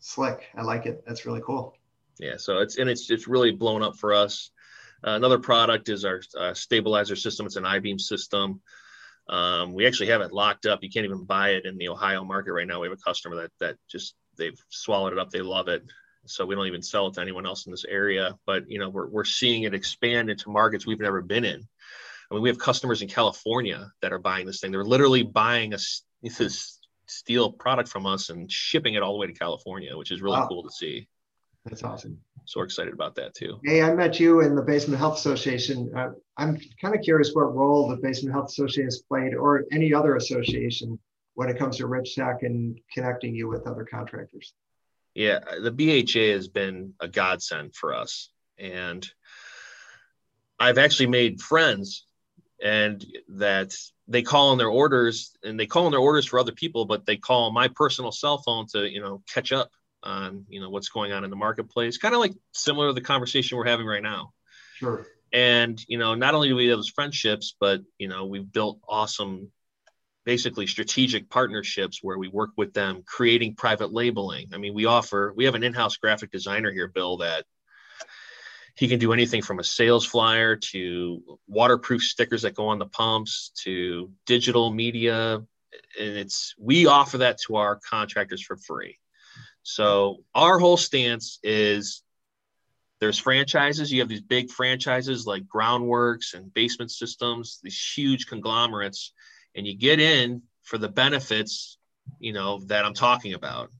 Slick, 0.00 0.46
I 0.56 0.62
like 0.62 0.86
it. 0.86 1.04
That's 1.06 1.26
really 1.26 1.42
cool. 1.44 1.76
Yeah, 2.18 2.36
so 2.36 2.58
it's 2.58 2.78
and 2.78 2.88
it's 2.88 3.10
it's 3.10 3.28
really 3.28 3.50
blown 3.52 3.82
up 3.82 3.96
for 3.96 4.12
us. 4.14 4.50
Uh, 5.06 5.12
another 5.12 5.38
product 5.38 5.88
is 5.88 6.04
our 6.04 6.20
uh, 6.36 6.54
stabilizer 6.54 7.16
system. 7.16 7.46
It's 7.46 7.56
an 7.56 7.64
I-beam 7.64 7.98
system. 7.98 8.60
Um, 9.28 9.74
we 9.74 9.86
actually 9.86 10.08
have 10.08 10.22
it 10.22 10.32
locked 10.32 10.66
up. 10.66 10.82
You 10.82 10.90
can't 10.90 11.04
even 11.04 11.24
buy 11.24 11.50
it 11.50 11.66
in 11.66 11.76
the 11.76 11.88
Ohio 11.88 12.24
market 12.24 12.52
right 12.52 12.66
now. 12.66 12.80
We 12.80 12.88
have 12.88 12.98
a 12.98 13.02
customer 13.02 13.36
that 13.36 13.50
that 13.60 13.76
just 13.88 14.14
they've 14.36 14.58
swallowed 14.70 15.12
it 15.12 15.18
up. 15.18 15.30
They 15.30 15.42
love 15.42 15.68
it. 15.68 15.84
So 16.26 16.44
we 16.44 16.54
don't 16.54 16.66
even 16.66 16.82
sell 16.82 17.06
it 17.06 17.14
to 17.14 17.20
anyone 17.20 17.46
else 17.46 17.66
in 17.66 17.70
this 17.70 17.84
area. 17.84 18.36
But 18.46 18.68
you 18.68 18.78
know, 18.78 18.88
we're 18.88 19.06
we're 19.06 19.24
seeing 19.24 19.62
it 19.62 19.74
expand 19.74 20.30
into 20.30 20.50
markets 20.50 20.86
we've 20.86 21.00
never 21.00 21.22
been 21.22 21.44
in. 21.44 21.66
I 22.30 22.34
mean, 22.34 22.42
we 22.42 22.48
have 22.48 22.58
customers 22.58 23.02
in 23.02 23.08
California 23.08 23.90
that 24.02 24.12
are 24.12 24.18
buying 24.18 24.46
this 24.46 24.60
thing. 24.60 24.70
They're 24.70 24.84
literally 24.84 25.22
buying 25.22 25.72
a 25.74 25.78
this 26.22 26.78
steel 27.06 27.52
product 27.52 27.88
from 27.88 28.06
us 28.06 28.28
and 28.28 28.50
shipping 28.52 28.94
it 28.94 29.02
all 29.02 29.12
the 29.14 29.18
way 29.18 29.26
to 29.26 29.32
California, 29.32 29.96
which 29.96 30.10
is 30.10 30.20
really 30.20 30.38
wow. 30.38 30.48
cool 30.48 30.62
to 30.62 30.70
see. 30.70 31.08
That's 31.64 31.82
awesome. 31.82 32.18
So 32.44 32.60
we're 32.60 32.64
excited 32.64 32.94
about 32.94 33.14
that 33.16 33.34
too. 33.34 33.60
Hey, 33.64 33.82
I 33.82 33.94
met 33.94 34.18
you 34.18 34.40
in 34.40 34.54
the 34.54 34.62
Basement 34.62 34.98
Health 34.98 35.18
Association. 35.18 35.90
Uh, 35.94 36.10
I'm 36.36 36.58
kind 36.80 36.94
of 36.94 37.02
curious 37.02 37.32
what 37.34 37.54
role 37.54 37.88
the 37.88 37.96
Basement 37.96 38.34
Health 38.34 38.48
Association 38.48 38.84
has 38.84 39.02
played, 39.08 39.34
or 39.34 39.64
any 39.70 39.92
other 39.92 40.16
association, 40.16 40.98
when 41.34 41.48
it 41.48 41.58
comes 41.58 41.76
to 41.76 41.86
Rich 41.86 42.14
Tech 42.14 42.42
and 42.42 42.80
connecting 42.92 43.34
you 43.34 43.48
with 43.48 43.66
other 43.66 43.84
contractors. 43.84 44.54
Yeah, 45.14 45.40
the 45.60 45.70
BHA 45.70 46.32
has 46.32 46.48
been 46.48 46.94
a 47.00 47.08
godsend 47.08 47.74
for 47.74 47.94
us, 47.94 48.30
and 48.58 49.06
I've 50.58 50.78
actually 50.78 51.08
made 51.08 51.40
friends, 51.40 52.06
and 52.62 53.04
that 53.28 53.74
they 54.08 54.22
call 54.22 54.52
in 54.52 54.58
their 54.58 54.68
orders, 54.68 55.36
and 55.42 55.58
they 55.58 55.66
call 55.66 55.86
in 55.86 55.92
their 55.92 56.00
orders 56.00 56.26
for 56.26 56.38
other 56.38 56.52
people, 56.52 56.84
but 56.86 57.06
they 57.06 57.16
call 57.16 57.52
my 57.52 57.68
personal 57.68 58.12
cell 58.12 58.38
phone 58.38 58.66
to 58.68 58.88
you 58.88 59.00
know 59.00 59.22
catch 59.28 59.52
up 59.52 59.70
on 60.02 60.44
you 60.48 60.60
know 60.60 60.70
what's 60.70 60.88
going 60.88 61.12
on 61.12 61.24
in 61.24 61.30
the 61.30 61.36
marketplace 61.36 61.98
kind 61.98 62.14
of 62.14 62.20
like 62.20 62.34
similar 62.52 62.88
to 62.88 62.92
the 62.92 63.00
conversation 63.00 63.58
we're 63.58 63.66
having 63.66 63.86
right 63.86 64.02
now. 64.02 64.32
Sure. 64.76 65.06
And 65.32 65.82
you 65.88 65.98
know 65.98 66.14
not 66.14 66.34
only 66.34 66.48
do 66.48 66.56
we 66.56 66.68
have 66.68 66.78
those 66.78 66.88
friendships 66.88 67.54
but 67.58 67.80
you 67.98 68.08
know 68.08 68.26
we've 68.26 68.50
built 68.50 68.80
awesome 68.88 69.50
basically 70.24 70.66
strategic 70.66 71.30
partnerships 71.30 72.00
where 72.02 72.18
we 72.18 72.28
work 72.28 72.50
with 72.56 72.74
them 72.74 73.02
creating 73.04 73.54
private 73.54 73.92
labeling. 73.92 74.48
I 74.54 74.58
mean 74.58 74.74
we 74.74 74.84
offer 74.84 75.32
we 75.36 75.44
have 75.46 75.54
an 75.54 75.64
in-house 75.64 75.96
graphic 75.96 76.30
designer 76.30 76.70
here 76.70 76.88
bill 76.88 77.18
that 77.18 77.44
he 78.78 78.86
can 78.86 79.00
do 79.00 79.12
anything 79.12 79.42
from 79.42 79.58
a 79.58 79.64
sales 79.64 80.06
flyer 80.06 80.54
to 80.54 81.20
waterproof 81.48 82.00
stickers 82.00 82.42
that 82.42 82.54
go 82.54 82.68
on 82.68 82.78
the 82.78 82.86
pumps 82.86 83.50
to 83.64 84.12
digital 84.24 84.70
media. 84.70 85.42
And 85.98 86.16
it's 86.16 86.54
we 86.56 86.86
offer 86.86 87.18
that 87.18 87.38
to 87.46 87.56
our 87.56 87.80
contractors 87.90 88.40
for 88.40 88.56
free. 88.56 88.96
So 89.64 90.18
our 90.32 90.60
whole 90.60 90.76
stance 90.76 91.40
is 91.42 92.04
there's 93.00 93.18
franchises. 93.18 93.90
You 93.90 93.98
have 93.98 94.08
these 94.08 94.20
big 94.20 94.48
franchises 94.48 95.26
like 95.26 95.42
Groundworks 95.52 96.34
and 96.34 96.54
Basement 96.54 96.92
Systems, 96.92 97.58
these 97.64 97.92
huge 97.96 98.28
conglomerates, 98.28 99.12
and 99.56 99.66
you 99.66 99.76
get 99.76 99.98
in 99.98 100.42
for 100.62 100.78
the 100.78 100.88
benefits, 100.88 101.78
you 102.20 102.32
know, 102.32 102.60
that 102.66 102.84
I'm 102.84 102.94
talking 102.94 103.34
about. 103.34 103.70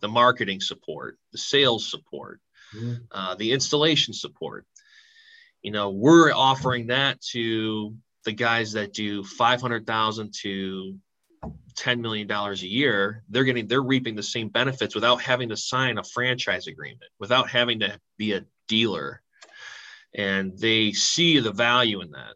The 0.00 0.08
marketing 0.08 0.60
support, 0.60 1.16
the 1.30 1.38
sales 1.38 1.88
support, 1.88 2.40
mm-hmm. 2.74 2.94
uh, 3.10 3.34
the 3.34 3.52
installation 3.52 4.14
support. 4.14 4.66
You 5.62 5.72
know, 5.72 5.90
we're 5.90 6.32
offering 6.32 6.88
that 6.88 7.20
to 7.32 7.94
the 8.24 8.32
guys 8.32 8.72
that 8.72 8.92
do 8.92 9.24
500,000 9.24 10.34
to 10.42 10.98
10 11.76 12.02
million 12.02 12.26
dollars 12.26 12.62
a 12.62 12.66
year 12.66 13.22
they're 13.28 13.44
getting 13.44 13.68
they're 13.68 13.80
reaping 13.80 14.16
the 14.16 14.22
same 14.22 14.48
benefits 14.48 14.94
without 14.94 15.22
having 15.22 15.48
to 15.48 15.56
sign 15.56 15.96
a 15.96 16.02
franchise 16.02 16.66
agreement 16.66 17.10
without 17.20 17.48
having 17.48 17.78
to 17.78 17.98
be 18.16 18.32
a 18.32 18.44
dealer 18.66 19.22
and 20.14 20.58
they 20.58 20.90
see 20.90 21.38
the 21.38 21.52
value 21.52 22.00
in 22.00 22.10
that 22.10 22.34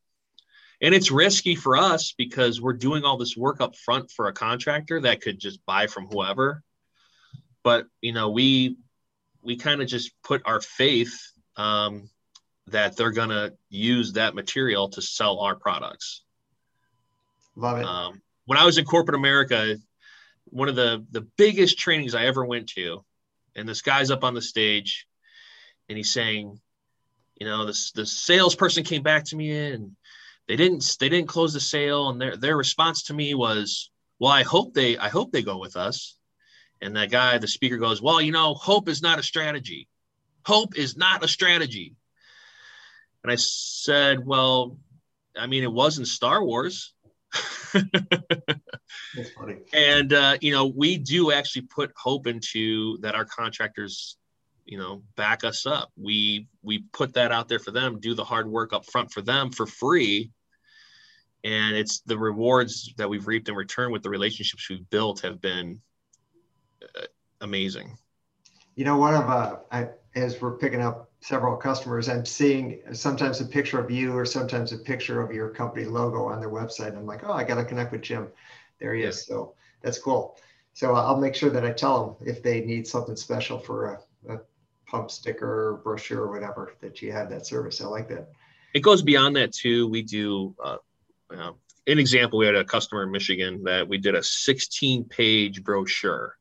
and 0.80 0.94
it's 0.94 1.10
risky 1.10 1.56
for 1.56 1.76
us 1.76 2.14
because 2.16 2.60
we're 2.60 2.72
doing 2.72 3.04
all 3.04 3.16
this 3.16 3.36
work 3.36 3.60
up 3.60 3.76
front 3.76 4.10
for 4.10 4.28
a 4.28 4.32
contractor 4.32 5.00
that 5.00 5.20
could 5.20 5.40
just 5.40 5.58
buy 5.66 5.88
from 5.88 6.06
whoever 6.06 6.62
but 7.64 7.86
you 8.00 8.12
know 8.12 8.30
we 8.30 8.76
we 9.42 9.56
kind 9.56 9.82
of 9.82 9.88
just 9.88 10.12
put 10.22 10.42
our 10.44 10.60
faith 10.60 11.32
um, 11.56 12.08
that 12.68 12.96
they're 12.96 13.10
going 13.10 13.30
to 13.30 13.52
use 13.68 14.14
that 14.14 14.34
material 14.34 14.88
to 14.90 15.02
sell 15.02 15.40
our 15.40 15.54
products 15.54 16.22
love 17.56 17.78
it 17.78 17.84
um, 17.84 18.22
when 18.46 18.58
I 18.58 18.64
was 18.64 18.78
in 18.78 18.84
corporate 18.84 19.14
America, 19.14 19.76
one 20.46 20.68
of 20.68 20.76
the 20.76 21.04
the 21.10 21.22
biggest 21.36 21.78
trainings 21.78 22.14
I 22.14 22.26
ever 22.26 22.44
went 22.44 22.68
to, 22.70 23.04
and 23.54 23.68
this 23.68 23.82
guy's 23.82 24.10
up 24.10 24.24
on 24.24 24.34
the 24.34 24.42
stage, 24.42 25.06
and 25.88 25.96
he's 25.96 26.12
saying, 26.12 26.60
you 27.36 27.46
know, 27.46 27.66
this 27.66 27.92
the 27.92 28.06
salesperson 28.06 28.84
came 28.84 29.02
back 29.02 29.24
to 29.26 29.36
me 29.36 29.72
and 29.72 29.96
they 30.48 30.56
didn't 30.56 30.96
they 30.98 31.08
didn't 31.08 31.28
close 31.28 31.52
the 31.52 31.60
sale, 31.60 32.08
and 32.08 32.20
their 32.20 32.36
their 32.36 32.56
response 32.56 33.04
to 33.04 33.14
me 33.14 33.34
was, 33.34 33.90
well, 34.18 34.32
I 34.32 34.42
hope 34.42 34.74
they 34.74 34.98
I 34.98 35.08
hope 35.08 35.32
they 35.32 35.42
go 35.42 35.58
with 35.58 35.76
us. 35.76 36.16
And 36.82 36.96
that 36.96 37.10
guy, 37.10 37.38
the 37.38 37.46
speaker 37.46 37.78
goes, 37.78 38.02
well, 38.02 38.20
you 38.20 38.32
know, 38.32 38.54
hope 38.54 38.88
is 38.88 39.00
not 39.00 39.20
a 39.20 39.22
strategy. 39.22 39.88
Hope 40.44 40.76
is 40.76 40.96
not 40.96 41.24
a 41.24 41.28
strategy. 41.28 41.94
And 43.22 43.32
I 43.32 43.36
said, 43.36 44.26
well, 44.26 44.78
I 45.36 45.46
mean, 45.46 45.62
it 45.62 45.72
wasn't 45.72 46.08
Star 46.08 46.44
Wars. 46.44 46.92
and 49.72 50.12
uh, 50.12 50.36
you 50.40 50.52
know, 50.52 50.66
we 50.66 50.98
do 50.98 51.32
actually 51.32 51.62
put 51.62 51.92
hope 51.96 52.26
into 52.26 52.98
that 52.98 53.14
our 53.14 53.24
contractors, 53.24 54.18
you 54.66 54.76
know, 54.76 55.02
back 55.16 55.44
us 55.44 55.64
up. 55.64 55.90
We 55.96 56.48
we 56.62 56.80
put 56.92 57.14
that 57.14 57.32
out 57.32 57.48
there 57.48 57.60
for 57.60 57.70
them, 57.70 58.00
do 58.00 58.14
the 58.14 58.24
hard 58.24 58.50
work 58.50 58.72
up 58.72 58.84
front 58.84 59.12
for 59.12 59.22
them 59.22 59.50
for 59.50 59.66
free. 59.66 60.30
And 61.44 61.74
it's 61.76 62.00
the 62.00 62.18
rewards 62.18 62.92
that 62.98 63.08
we've 63.08 63.26
reaped 63.26 63.48
in 63.48 63.54
return 63.54 63.92
with 63.92 64.02
the 64.02 64.10
relationships 64.10 64.68
we've 64.68 64.88
built 64.90 65.20
have 65.20 65.40
been 65.40 65.80
amazing. 67.42 67.98
You 68.74 68.84
know, 68.86 68.96
one 68.96 69.14
of 69.14 69.28
uh, 69.28 69.56
I, 69.70 69.88
as 70.14 70.40
we're 70.40 70.56
picking 70.56 70.80
up 70.80 71.10
several 71.20 71.56
customers, 71.56 72.08
I'm 72.08 72.24
seeing 72.24 72.80
sometimes 72.92 73.40
a 73.40 73.44
picture 73.44 73.78
of 73.78 73.90
you 73.90 74.16
or 74.16 74.24
sometimes 74.24 74.72
a 74.72 74.78
picture 74.78 75.20
of 75.20 75.32
your 75.32 75.50
company 75.50 75.84
logo 75.84 76.24
on 76.24 76.40
their 76.40 76.50
website. 76.50 76.88
And 76.88 76.98
I'm 76.98 77.06
like, 77.06 77.22
oh, 77.24 77.32
I 77.32 77.44
got 77.44 77.56
to 77.56 77.64
connect 77.64 77.92
with 77.92 78.02
Jim. 78.02 78.28
There 78.80 78.94
he 78.94 79.02
yeah. 79.02 79.08
is. 79.08 79.26
So 79.26 79.54
that's 79.82 79.98
cool. 79.98 80.38
So 80.74 80.94
I'll 80.94 81.20
make 81.20 81.34
sure 81.34 81.50
that 81.50 81.64
I 81.64 81.72
tell 81.72 82.16
them 82.18 82.28
if 82.28 82.42
they 82.42 82.62
need 82.62 82.86
something 82.86 83.16
special 83.16 83.58
for 83.58 84.00
a, 84.28 84.34
a 84.34 84.40
pump 84.86 85.10
sticker, 85.10 85.80
brochure, 85.84 86.22
or 86.22 86.32
whatever, 86.32 86.74
that 86.80 87.02
you 87.02 87.12
have 87.12 87.28
that 87.30 87.46
service. 87.46 87.80
I 87.80 87.86
like 87.86 88.08
that. 88.08 88.30
It 88.74 88.80
goes 88.80 89.02
beyond 89.02 89.36
that 89.36 89.52
too. 89.52 89.86
We 89.88 90.02
do, 90.02 90.54
uh, 90.62 90.78
uh, 91.30 91.52
an 91.86 91.98
example, 91.98 92.38
we 92.38 92.46
had 92.46 92.54
a 92.54 92.64
customer 92.64 93.02
in 93.02 93.10
Michigan 93.10 93.62
that 93.64 93.86
we 93.86 93.98
did 93.98 94.14
a 94.14 94.22
16 94.22 95.04
page 95.04 95.62
brochure 95.62 96.36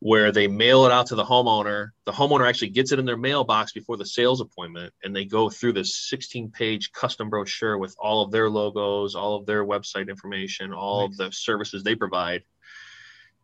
where 0.00 0.32
they 0.32 0.48
mail 0.48 0.86
it 0.86 0.92
out 0.92 1.06
to 1.06 1.14
the 1.14 1.24
homeowner. 1.24 1.90
The 2.06 2.12
homeowner 2.12 2.48
actually 2.48 2.70
gets 2.70 2.90
it 2.90 2.98
in 2.98 3.04
their 3.04 3.18
mailbox 3.18 3.72
before 3.72 3.98
the 3.98 4.06
sales 4.06 4.40
appointment, 4.40 4.94
and 5.04 5.14
they 5.14 5.26
go 5.26 5.50
through 5.50 5.74
this 5.74 6.08
16 6.08 6.50
page 6.50 6.90
custom 6.92 7.28
brochure 7.28 7.76
with 7.76 7.94
all 7.98 8.22
of 8.22 8.30
their 8.30 8.48
logos, 8.48 9.14
all 9.14 9.36
of 9.36 9.44
their 9.44 9.64
website 9.64 10.08
information, 10.08 10.72
all 10.72 11.06
nice. 11.06 11.12
of 11.12 11.16
the 11.18 11.32
services 11.32 11.82
they 11.82 11.94
provide. 11.94 12.42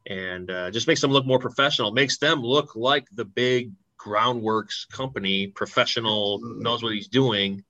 And 0.06 0.50
uh, 0.50 0.70
just 0.70 0.86
makes 0.86 1.00
them 1.00 1.10
look 1.10 1.26
more 1.26 1.38
professional, 1.38 1.92
makes 1.92 2.18
them 2.18 2.40
look 2.40 2.74
like 2.74 3.06
the 3.12 3.24
big 3.24 3.72
groundworks 4.00 4.88
company, 4.88 5.48
professional, 5.48 6.40
knows 6.42 6.82
what 6.82 6.92
he's 6.92 7.08
doing, 7.08 7.64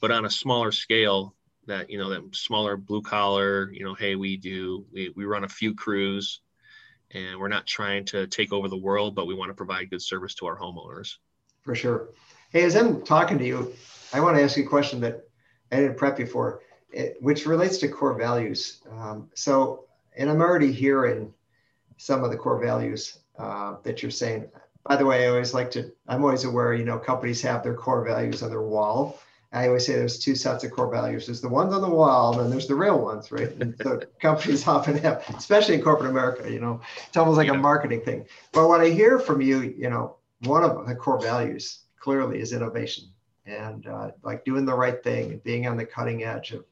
but 0.00 0.10
on 0.10 0.24
a 0.24 0.30
smaller 0.30 0.72
scale 0.72 1.34
that, 1.66 1.90
you 1.90 1.98
know, 1.98 2.08
that 2.08 2.34
smaller 2.34 2.76
blue 2.76 3.02
collar, 3.02 3.70
you 3.72 3.84
know, 3.84 3.94
hey, 3.94 4.16
we 4.16 4.36
do, 4.36 4.86
we, 4.92 5.12
we 5.14 5.26
run 5.26 5.44
a 5.44 5.48
few 5.48 5.74
crews 5.74 6.40
and 7.12 7.38
we're 7.38 7.48
not 7.48 7.66
trying 7.66 8.04
to 8.06 8.26
take 8.26 8.52
over 8.52 8.68
the 8.68 8.76
world, 8.76 9.14
but 9.14 9.26
we 9.26 9.34
want 9.34 9.50
to 9.50 9.54
provide 9.54 9.90
good 9.90 10.02
service 10.02 10.34
to 10.36 10.46
our 10.46 10.58
homeowners. 10.58 11.16
For 11.62 11.74
sure. 11.74 12.08
Hey, 12.50 12.64
as 12.64 12.76
I'm 12.76 13.02
talking 13.02 13.38
to 13.38 13.46
you, 13.46 13.74
I 14.12 14.20
want 14.20 14.36
to 14.36 14.42
ask 14.42 14.56
you 14.56 14.64
a 14.64 14.68
question 14.68 15.00
that 15.00 15.28
I 15.72 15.76
didn't 15.76 15.96
prep 15.96 16.18
you 16.18 16.26
for, 16.26 16.62
it, 16.90 17.16
which 17.20 17.46
relates 17.46 17.78
to 17.78 17.88
core 17.88 18.14
values. 18.14 18.82
Um, 18.90 19.28
so, 19.34 19.86
and 20.16 20.30
I'm 20.30 20.40
already 20.40 20.72
hearing 20.72 21.32
some 21.96 22.24
of 22.24 22.30
the 22.30 22.36
core 22.36 22.62
values 22.62 23.18
uh, 23.38 23.76
that 23.82 24.02
you're 24.02 24.10
saying. 24.10 24.48
By 24.84 24.96
the 24.96 25.04
way, 25.04 25.24
I 25.24 25.30
always 25.30 25.52
like 25.52 25.70
to, 25.72 25.90
I'm 26.06 26.22
always 26.22 26.44
aware, 26.44 26.72
you 26.74 26.84
know, 26.84 26.98
companies 26.98 27.42
have 27.42 27.62
their 27.62 27.74
core 27.74 28.04
values 28.04 28.42
on 28.42 28.50
their 28.50 28.62
wall. 28.62 29.18
I 29.56 29.68
always 29.68 29.86
say 29.86 29.94
there's 29.94 30.18
two 30.18 30.34
sets 30.34 30.64
of 30.64 30.70
core 30.70 30.90
values. 30.90 31.24
There's 31.26 31.40
the 31.40 31.48
ones 31.48 31.72
on 31.72 31.80
the 31.80 31.88
wall, 31.88 32.32
and 32.32 32.42
then 32.42 32.50
there's 32.50 32.66
the 32.66 32.74
real 32.74 33.00
ones, 33.00 33.32
right? 33.32 33.50
And 33.60 33.74
so 33.82 34.00
companies 34.20 34.66
often 34.68 34.98
have, 34.98 35.24
especially 35.34 35.76
in 35.76 35.82
corporate 35.82 36.10
America, 36.10 36.50
you 36.52 36.60
know, 36.60 36.82
it's 37.08 37.16
almost 37.16 37.38
like 37.38 37.46
yeah. 37.46 37.54
a 37.54 37.58
marketing 37.58 38.02
thing. 38.02 38.26
But 38.52 38.68
what 38.68 38.82
I 38.82 38.90
hear 38.90 39.18
from 39.18 39.40
you, 39.40 39.62
you 39.62 39.88
know, 39.88 40.16
one 40.40 40.62
of 40.62 40.86
the 40.86 40.94
core 40.94 41.18
values 41.18 41.84
clearly 41.98 42.38
is 42.38 42.52
innovation 42.52 43.04
and 43.46 43.86
uh, 43.86 44.10
like 44.22 44.44
doing 44.44 44.66
the 44.66 44.74
right 44.74 45.02
thing 45.02 45.32
and 45.32 45.42
being 45.42 45.66
on 45.66 45.78
the 45.78 45.86
cutting 45.86 46.24
edge 46.24 46.52
of 46.52 46.64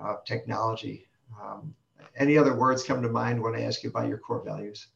uh, 0.00 0.14
technology. 0.24 1.06
Um, 1.38 1.74
any 2.16 2.38
other 2.38 2.56
words 2.56 2.82
come 2.82 3.02
to 3.02 3.10
mind 3.10 3.42
when 3.42 3.54
I 3.54 3.62
ask 3.62 3.82
you 3.82 3.90
about 3.90 4.08
your 4.08 4.18
core 4.18 4.42
values? 4.42 4.86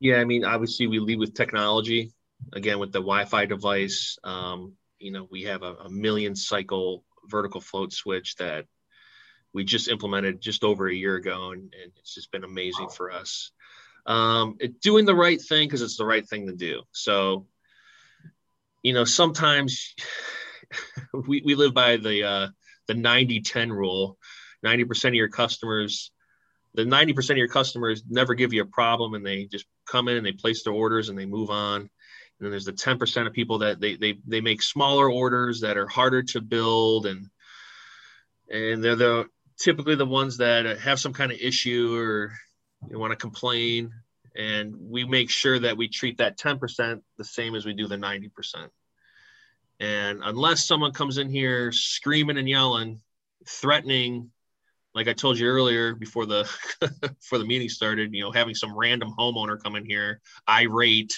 Yeah, 0.00 0.20
I 0.20 0.24
mean, 0.24 0.44
obviously 0.44 0.86
we 0.86 1.00
lead 1.00 1.18
with 1.18 1.34
technology. 1.34 2.12
Again, 2.54 2.78
with 2.78 2.92
the 2.92 3.00
Wi-Fi 3.00 3.44
device, 3.46 4.18
um, 4.24 4.72
you 5.04 5.12
know, 5.12 5.28
we 5.30 5.42
have 5.42 5.62
a, 5.62 5.74
a 5.74 5.90
million 5.90 6.34
cycle 6.34 7.04
vertical 7.28 7.60
float 7.60 7.92
switch 7.92 8.36
that 8.36 8.64
we 9.52 9.62
just 9.62 9.88
implemented 9.88 10.40
just 10.40 10.64
over 10.64 10.88
a 10.88 10.94
year 10.94 11.16
ago, 11.16 11.50
and, 11.52 11.62
and 11.62 11.92
it's 11.98 12.14
just 12.14 12.32
been 12.32 12.42
amazing 12.42 12.88
for 12.88 13.12
us. 13.12 13.52
Um, 14.06 14.56
it, 14.60 14.80
doing 14.80 15.04
the 15.04 15.14
right 15.14 15.40
thing 15.40 15.68
because 15.68 15.82
it's 15.82 15.98
the 15.98 16.06
right 16.06 16.26
thing 16.26 16.46
to 16.46 16.54
do. 16.54 16.82
So, 16.92 17.46
you 18.82 18.94
know, 18.94 19.04
sometimes 19.04 19.94
we, 21.12 21.42
we 21.44 21.54
live 21.54 21.74
by 21.74 21.98
the 21.98 22.24
uh, 22.24 22.48
the 22.86 22.94
90 22.94 23.40
10 23.40 23.72
rule 23.72 24.18
90% 24.64 25.08
of 25.08 25.14
your 25.14 25.28
customers 25.28 26.10
the 26.74 26.82
90% 26.82 27.30
of 27.30 27.36
your 27.36 27.48
customers 27.48 28.02
never 28.08 28.34
give 28.34 28.52
you 28.52 28.62
a 28.62 28.66
problem 28.66 29.14
and 29.14 29.24
they 29.24 29.44
just 29.44 29.64
come 29.86 30.08
in 30.08 30.16
and 30.16 30.26
they 30.26 30.32
place 30.32 30.64
their 30.64 30.72
orders 30.72 31.08
and 31.08 31.18
they 31.18 31.24
move 31.24 31.50
on 31.50 31.88
and 32.40 32.52
there's 32.52 32.64
the 32.64 32.72
10% 32.72 33.26
of 33.26 33.32
people 33.32 33.58
that 33.58 33.80
they, 33.80 33.96
they, 33.96 34.18
they 34.26 34.40
make 34.40 34.62
smaller 34.62 35.10
orders 35.10 35.60
that 35.60 35.76
are 35.76 35.88
harder 35.88 36.22
to 36.22 36.40
build 36.40 37.06
and 37.06 37.28
and 38.50 38.84
they're 38.84 38.94
the 38.94 39.26
typically 39.58 39.94
the 39.94 40.04
ones 40.04 40.36
that 40.36 40.66
have 40.78 41.00
some 41.00 41.14
kind 41.14 41.32
of 41.32 41.38
issue 41.40 41.96
or 41.96 42.32
you 42.90 42.98
want 42.98 43.10
to 43.10 43.16
complain. 43.16 43.90
And 44.36 44.74
we 44.78 45.04
make 45.04 45.30
sure 45.30 45.58
that 45.60 45.78
we 45.78 45.88
treat 45.88 46.18
that 46.18 46.38
10% 46.38 47.00
the 47.16 47.24
same 47.24 47.54
as 47.54 47.64
we 47.64 47.72
do 47.72 47.86
the 47.86 47.96
90% 47.96 48.68
and 49.80 50.20
unless 50.22 50.66
someone 50.66 50.92
comes 50.92 51.18
in 51.18 51.28
here 51.28 51.72
screaming 51.72 52.38
and 52.38 52.48
yelling 52.48 53.00
threatening 53.46 54.30
like 54.94 55.08
I 55.08 55.12
told 55.12 55.38
you 55.38 55.48
earlier 55.48 55.94
before 55.94 56.26
the 56.26 56.48
before 57.00 57.38
the 57.38 57.44
meeting 57.44 57.68
started, 57.68 58.14
you 58.14 58.22
know, 58.22 58.30
having 58.30 58.54
some 58.54 58.76
random 58.76 59.12
homeowner 59.18 59.60
come 59.60 59.74
in 59.74 59.84
here 59.84 60.20
irate, 60.48 61.12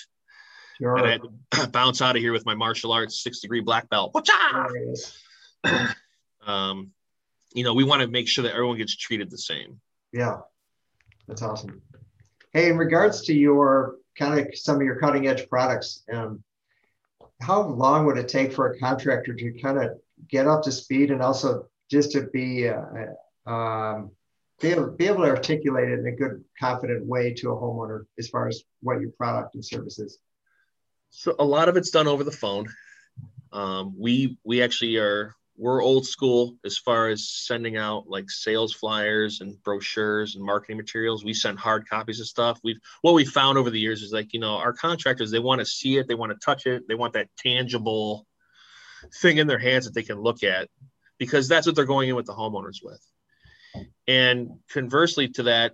sure. 0.81 0.97
and 0.97 1.07
I 1.07 1.11
had 1.13 1.21
to 1.53 1.69
bounce 1.69 2.03
out 2.03 2.17
of 2.17 2.23
here 2.23 2.33
with 2.33 2.47
my 2.47 2.55
martial 2.55 2.93
arts 2.93 3.23
six 3.23 3.41
degree 3.41 3.61
black 3.61 3.89
belt. 3.89 4.15
um, 6.47 6.91
you 7.55 7.65
know, 7.65 7.75
we 7.75 7.85
want 7.85 8.03
to 8.03 8.09
make 8.09 8.29
sure 8.29 8.45
that 8.45 8.53
everyone 8.53 8.77
gets 8.77 8.97
treated 8.97 9.31
the 9.31 9.39
same. 9.39 9.81
Yeah, 10.13 10.39
that's 11.27 11.43
awesome. 11.43 11.83
Hey, 12.53 12.71
in 12.71 12.77
regards 12.77 13.23
to 13.23 13.35
your 13.35 13.97
kind 14.19 14.39
of 14.39 14.57
some 14.57 14.77
of 14.77 14.83
your 14.83 14.97
cutting 14.97 15.27
edge 15.29 15.49
products, 15.49 16.03
um, 16.13 16.43
how 17.41 17.63
long 17.63 18.07
would 18.07 18.19
it 18.19 18.29
take 18.29 18.53
for 18.53 18.73
a 18.73 18.79
contractor 18.79 19.35
to 19.35 19.53
kind 19.53 19.79
of 19.79 19.91
get 20.29 20.47
up 20.47 20.63
to 20.63 20.73
speed 20.73 21.11
and 21.11 21.23
also 21.23 21.67
just 21.91 22.13
to 22.13 22.23
be 22.23 22.69
uh, 22.69 23.51
um, 23.51 24.11
be 24.61 24.69
able, 24.69 24.91
be 24.91 25.07
able 25.07 25.25
to 25.25 25.31
articulate 25.31 25.91
it 25.91 25.99
in 25.99 26.07
a 26.07 26.13
good, 26.13 26.43
confident 26.59 27.05
way 27.05 27.33
to 27.35 27.51
a 27.51 27.57
homeowner 27.57 28.05
as 28.19 28.29
far 28.29 28.49
as 28.49 28.63
what 28.81 29.01
your 29.01 29.11
product 29.11 29.55
and 29.55 29.65
service 29.65 29.99
is? 29.99 30.19
So 31.19 31.35
a 31.39 31.45
lot 31.45 31.71
of 31.71 31.79
it's 31.79 31.89
done 31.89 32.09
over 32.09 32.25
the 32.25 32.31
phone. 32.31 32.69
Um, 33.51 33.95
we 33.99 34.37
we 34.45 34.61
actually 34.61 34.99
are 34.99 35.35
we're 35.57 35.83
old 35.83 36.07
school 36.07 36.59
as 36.63 36.77
far 36.77 37.09
as 37.09 37.27
sending 37.27 37.79
out 37.79 38.07
like 38.07 38.29
sales 38.29 38.75
flyers 38.75 39.41
and 39.41 39.57
brochures 39.63 40.37
and 40.37 40.45
marketing 40.45 40.77
materials. 40.77 41.25
We 41.25 41.33
send 41.33 41.59
hard 41.59 41.89
copies 41.89 42.21
of 42.21 42.27
stuff. 42.27 42.61
We've 42.63 42.79
what 43.01 43.15
we 43.15 43.25
found 43.25 43.57
over 43.57 43.71
the 43.71 43.81
years 43.81 44.03
is 44.03 44.13
like 44.13 44.35
you 44.35 44.41
know 44.41 44.57
our 44.57 44.75
contractors 44.75 45.31
they 45.31 45.39
want 45.39 45.61
to 45.61 45.65
see 45.65 45.97
it, 45.97 46.07
they 46.07 46.15
want 46.15 46.33
to 46.33 46.45
touch 46.45 46.67
it, 46.67 46.87
they 46.87 46.95
want 46.95 47.15
that 47.15 47.31
tangible 47.39 48.27
thing 49.23 49.39
in 49.39 49.47
their 49.47 49.59
hands 49.59 49.87
that 49.87 49.95
they 49.95 50.03
can 50.03 50.21
look 50.21 50.43
at 50.43 50.69
because 51.17 51.49
that's 51.49 51.67
what 51.67 51.75
they're 51.75 51.87
going 51.87 52.11
in 52.11 52.15
with 52.15 52.27
the 52.27 52.35
homeowners 52.35 52.85
with. 52.85 53.01
And 54.07 54.51
conversely 54.69 55.29
to 55.29 55.45
that, 55.45 55.73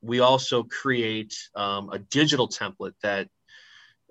we 0.00 0.20
also 0.20 0.62
create 0.62 1.34
um, 1.56 1.90
a 1.90 1.98
digital 1.98 2.48
template 2.48 2.94
that 3.02 3.26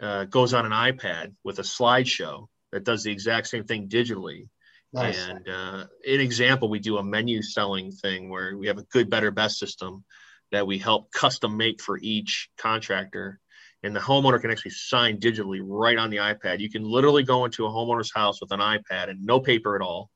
uh, 0.02 0.26
goes 0.26 0.54
on 0.54 0.66
an 0.66 0.72
iPad 0.72 1.34
with 1.44 1.60
a 1.60 1.64
slideshow 1.64 2.48
that 2.72 2.84
does 2.84 3.04
the 3.04 3.12
exact 3.12 3.48
same 3.48 3.64
thing 3.64 3.88
digitally. 3.88 4.48
Nice. 4.94 5.28
And 5.28 5.48
uh, 5.48 5.86
an 6.08 6.20
example, 6.20 6.70
we 6.70 6.80
do 6.80 6.98
a 6.98 7.04
menu 7.04 7.42
selling 7.42 7.92
thing 7.92 8.30
where 8.30 8.58
we 8.58 8.68
have 8.68 8.78
a 8.78 8.84
good, 8.84 9.10
better, 9.10 9.32
best 9.32 9.60
system 9.60 10.04
that 10.52 10.68
we 10.68 10.78
help 10.78 11.12
custom 11.12 11.58
make 11.58 11.82
for 11.82 11.98
each 12.02 12.50
contractor. 12.58 13.40
And 13.84 13.96
the 13.96 14.00
homeowner 14.00 14.40
can 14.42 14.52
actually 14.52 14.72
sign 14.72 15.20
digitally 15.20 15.60
right 15.62 15.98
on 15.98 16.10
the 16.10 16.18
iPad. 16.18 16.60
You 16.60 16.70
can 16.70 16.84
literally 16.84 17.24
go 17.24 17.46
into 17.46 17.66
a 17.66 17.70
homeowner's 17.70 18.14
house 18.14 18.42
with 18.42 18.52
an 18.52 18.60
iPad 18.60 19.10
and 19.10 19.26
no 19.26 19.40
paper 19.40 19.76
at 19.76 19.82
all, 19.82 20.10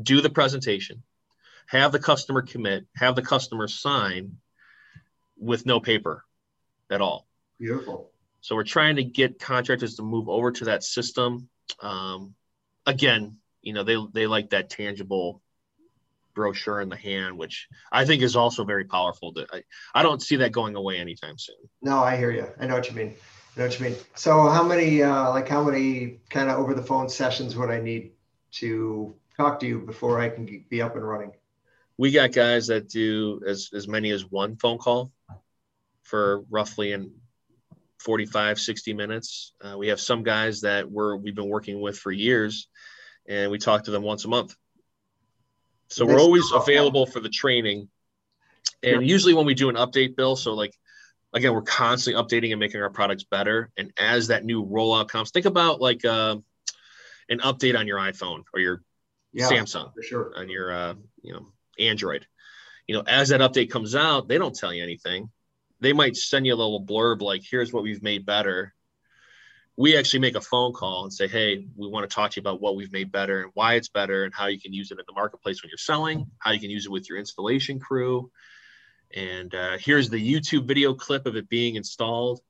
do 0.00 0.20
the 0.20 0.30
presentation, 0.30 1.02
have 1.66 1.92
the 1.92 1.98
customer 1.98 2.42
commit, 2.42 2.86
have 2.96 3.14
the 3.14 3.22
customer 3.22 3.68
sign 3.68 4.38
with 5.38 5.66
no 5.66 5.78
paper 5.78 6.24
at 6.90 7.00
all. 7.00 7.26
Beautiful. 7.58 8.11
So 8.42 8.54
we're 8.54 8.64
trying 8.64 8.96
to 8.96 9.04
get 9.04 9.40
contractors 9.40 9.96
to 9.96 10.02
move 10.02 10.28
over 10.28 10.52
to 10.52 10.66
that 10.66 10.84
system. 10.84 11.48
Um, 11.80 12.34
again, 12.86 13.38
you 13.62 13.72
know, 13.72 13.82
they 13.82 13.96
they 14.12 14.26
like 14.26 14.50
that 14.50 14.68
tangible 14.68 15.40
brochure 16.34 16.80
in 16.80 16.88
the 16.88 16.96
hand, 16.96 17.38
which 17.38 17.68
I 17.90 18.04
think 18.04 18.22
is 18.22 18.36
also 18.36 18.64
very 18.64 18.84
powerful. 18.84 19.32
To, 19.34 19.46
I, 19.52 19.62
I 19.94 20.02
don't 20.02 20.20
see 20.20 20.36
that 20.36 20.52
going 20.52 20.76
away 20.76 20.98
anytime 20.98 21.38
soon. 21.38 21.56
No, 21.80 21.98
I 22.02 22.16
hear 22.16 22.30
you. 22.30 22.48
I 22.60 22.66
know 22.66 22.74
what 22.74 22.88
you 22.88 22.94
mean. 22.94 23.14
I 23.56 23.60
know 23.60 23.66
what 23.66 23.78
you 23.78 23.86
mean. 23.86 23.96
So 24.14 24.48
how 24.48 24.62
many 24.62 25.02
uh, 25.02 25.30
like 25.30 25.48
how 25.48 25.62
many 25.62 26.20
kind 26.28 26.50
of 26.50 26.58
over 26.58 26.74
the 26.74 26.82
phone 26.82 27.08
sessions 27.08 27.56
would 27.56 27.70
I 27.70 27.80
need 27.80 28.12
to 28.52 29.14
talk 29.36 29.60
to 29.60 29.66
you 29.66 29.78
before 29.78 30.20
I 30.20 30.28
can 30.28 30.64
be 30.68 30.82
up 30.82 30.96
and 30.96 31.08
running? 31.08 31.32
we 31.98 32.10
got 32.10 32.32
guys 32.32 32.66
that 32.68 32.88
do 32.88 33.40
as, 33.46 33.70
as 33.72 33.86
many 33.86 34.10
as 34.10 34.28
one 34.28 34.56
phone 34.56 34.78
call 34.78 35.12
for 36.02 36.42
roughly 36.50 36.92
in 36.92 37.12
45 38.02 38.58
60 38.58 38.92
minutes. 38.92 39.52
Uh, 39.60 39.76
we 39.78 39.88
have 39.88 40.00
some 40.00 40.22
guys 40.22 40.62
that 40.62 40.90
we're 40.90 41.16
we've 41.16 41.34
been 41.34 41.48
working 41.48 41.80
with 41.80 41.98
for 41.98 42.12
years 42.12 42.68
and 43.28 43.50
we 43.50 43.58
talk 43.58 43.84
to 43.84 43.90
them 43.90 44.02
once 44.02 44.24
a 44.24 44.28
month. 44.28 44.54
So 45.88 46.06
we're 46.06 46.20
always 46.20 46.50
available 46.52 47.06
for 47.06 47.20
the 47.20 47.28
training. 47.28 47.88
And 48.82 49.06
usually 49.06 49.34
when 49.34 49.46
we 49.46 49.54
do 49.54 49.68
an 49.68 49.76
update 49.76 50.16
bill 50.16 50.36
so 50.36 50.54
like 50.54 50.74
again 51.32 51.52
we're 51.52 51.62
constantly 51.62 52.22
updating 52.22 52.50
and 52.50 52.60
making 52.60 52.80
our 52.82 52.90
products 52.90 53.24
better. 53.24 53.70
And 53.76 53.92
as 53.96 54.28
that 54.28 54.44
new 54.44 54.64
rollout 54.64 55.08
comes 55.08 55.30
think 55.30 55.46
about 55.46 55.80
like 55.80 56.04
uh, 56.04 56.36
an 57.28 57.38
update 57.38 57.78
on 57.78 57.86
your 57.86 57.98
iphone 57.98 58.42
or 58.52 58.60
your 58.60 58.82
yeah, 59.32 59.48
samsung 59.48 59.94
for 59.94 60.02
sure. 60.02 60.32
on 60.36 60.48
your 60.48 60.72
uh, 60.72 60.94
you 61.22 61.32
know 61.32 61.46
Android. 61.78 62.26
You 62.86 62.96
know, 62.96 63.04
as 63.06 63.28
that 63.28 63.40
update 63.40 63.70
comes 63.70 63.94
out, 63.94 64.28
they 64.28 64.38
don't 64.38 64.54
tell 64.54 64.72
you 64.72 64.82
anything. 64.82 65.30
They 65.82 65.92
might 65.92 66.16
send 66.16 66.46
you 66.46 66.54
a 66.54 66.62
little 66.62 66.84
blurb 66.84 67.22
like, 67.22 67.42
here's 67.42 67.72
what 67.72 67.82
we've 67.82 68.02
made 68.02 68.24
better. 68.24 68.72
We 69.76 69.96
actually 69.96 70.20
make 70.20 70.36
a 70.36 70.40
phone 70.40 70.72
call 70.72 71.02
and 71.02 71.12
say, 71.12 71.26
hey, 71.26 71.66
we 71.76 71.88
want 71.88 72.08
to 72.08 72.14
talk 72.14 72.30
to 72.30 72.40
you 72.40 72.42
about 72.42 72.60
what 72.60 72.76
we've 72.76 72.92
made 72.92 73.10
better 73.10 73.42
and 73.42 73.50
why 73.54 73.74
it's 73.74 73.88
better 73.88 74.22
and 74.24 74.32
how 74.32 74.46
you 74.46 74.60
can 74.60 74.72
use 74.72 74.92
it 74.92 74.98
in 75.00 75.04
the 75.08 75.14
marketplace 75.14 75.60
when 75.60 75.70
you're 75.70 75.78
selling, 75.78 76.30
how 76.38 76.52
you 76.52 76.60
can 76.60 76.70
use 76.70 76.86
it 76.86 76.92
with 76.92 77.08
your 77.08 77.18
installation 77.18 77.80
crew. 77.80 78.30
And 79.12 79.52
uh, 79.54 79.76
here's 79.80 80.08
the 80.08 80.22
YouTube 80.22 80.68
video 80.68 80.94
clip 80.94 81.26
of 81.26 81.34
it 81.34 81.48
being 81.48 81.74
installed. 81.74 82.40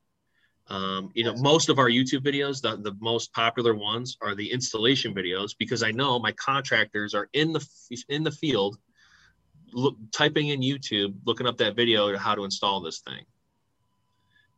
Um, 0.68 1.10
you 1.14 1.24
know, 1.24 1.34
most 1.36 1.70
of 1.70 1.78
our 1.78 1.88
YouTube 1.88 2.20
videos, 2.20 2.60
the, 2.60 2.76
the 2.76 2.96
most 3.00 3.32
popular 3.32 3.74
ones 3.74 4.18
are 4.20 4.34
the 4.34 4.52
installation 4.52 5.14
videos 5.14 5.56
because 5.58 5.82
I 5.82 5.90
know 5.90 6.18
my 6.18 6.32
contractors 6.32 7.14
are 7.14 7.28
in 7.32 7.52
the 7.52 7.66
in 8.08 8.24
the 8.24 8.30
field 8.30 8.76
look, 9.72 9.96
typing 10.12 10.48
in 10.48 10.60
YouTube, 10.60 11.14
looking 11.24 11.46
up 11.46 11.58
that 11.58 11.76
video 11.76 12.10
to 12.12 12.18
how 12.18 12.34
to 12.34 12.44
install 12.44 12.80
this 12.80 13.00
thing. 13.00 13.24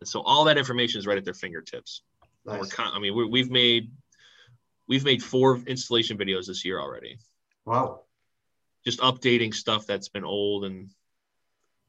And 0.00 0.08
so 0.08 0.20
all 0.20 0.44
that 0.44 0.58
information 0.58 0.98
is 0.98 1.06
right 1.06 1.18
at 1.18 1.24
their 1.24 1.34
fingertips. 1.34 2.02
Nice. 2.44 2.72
Con- 2.72 2.92
I 2.94 2.98
mean, 2.98 3.30
we 3.30 3.40
have 3.40 3.50
made 3.50 3.90
we've 4.86 5.04
made 5.04 5.22
four 5.22 5.58
installation 5.66 6.18
videos 6.18 6.46
this 6.46 6.64
year 6.64 6.78
already. 6.78 7.18
Wow. 7.64 8.00
Just 8.84 9.00
updating 9.00 9.54
stuff 9.54 9.86
that's 9.86 10.08
been 10.08 10.24
old 10.24 10.64
and 10.64 10.90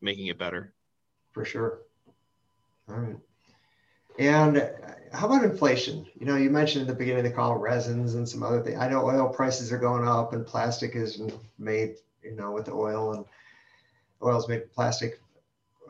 making 0.01 0.27
it 0.27 0.37
better. 0.37 0.73
For 1.33 1.43
sure. 1.43 1.79
All 2.87 2.95
right. 2.95 3.17
And 4.17 4.69
how 5.11 5.27
about 5.27 5.43
inflation? 5.43 6.05
You 6.17 6.25
know, 6.25 6.37
you 6.37 6.49
mentioned 6.49 6.83
in 6.83 6.87
the 6.87 6.95
beginning 6.95 7.25
of 7.25 7.31
the 7.31 7.35
call 7.35 7.57
resins 7.57 8.15
and 8.15 8.27
some 8.27 8.43
other 8.43 8.61
things. 8.61 8.77
I 8.79 8.87
know 8.87 9.05
oil 9.05 9.27
prices 9.27 9.73
are 9.73 9.77
going 9.77 10.07
up 10.07 10.31
and 10.31 10.45
plastic 10.45 10.95
is 10.95 11.21
made 11.57 11.95
you 12.25 12.35
know, 12.35 12.51
with 12.51 12.65
the 12.65 12.73
oil 12.73 13.13
and 13.13 13.25
oil's 14.23 14.49
made 14.49 14.71
plastic. 14.73 15.19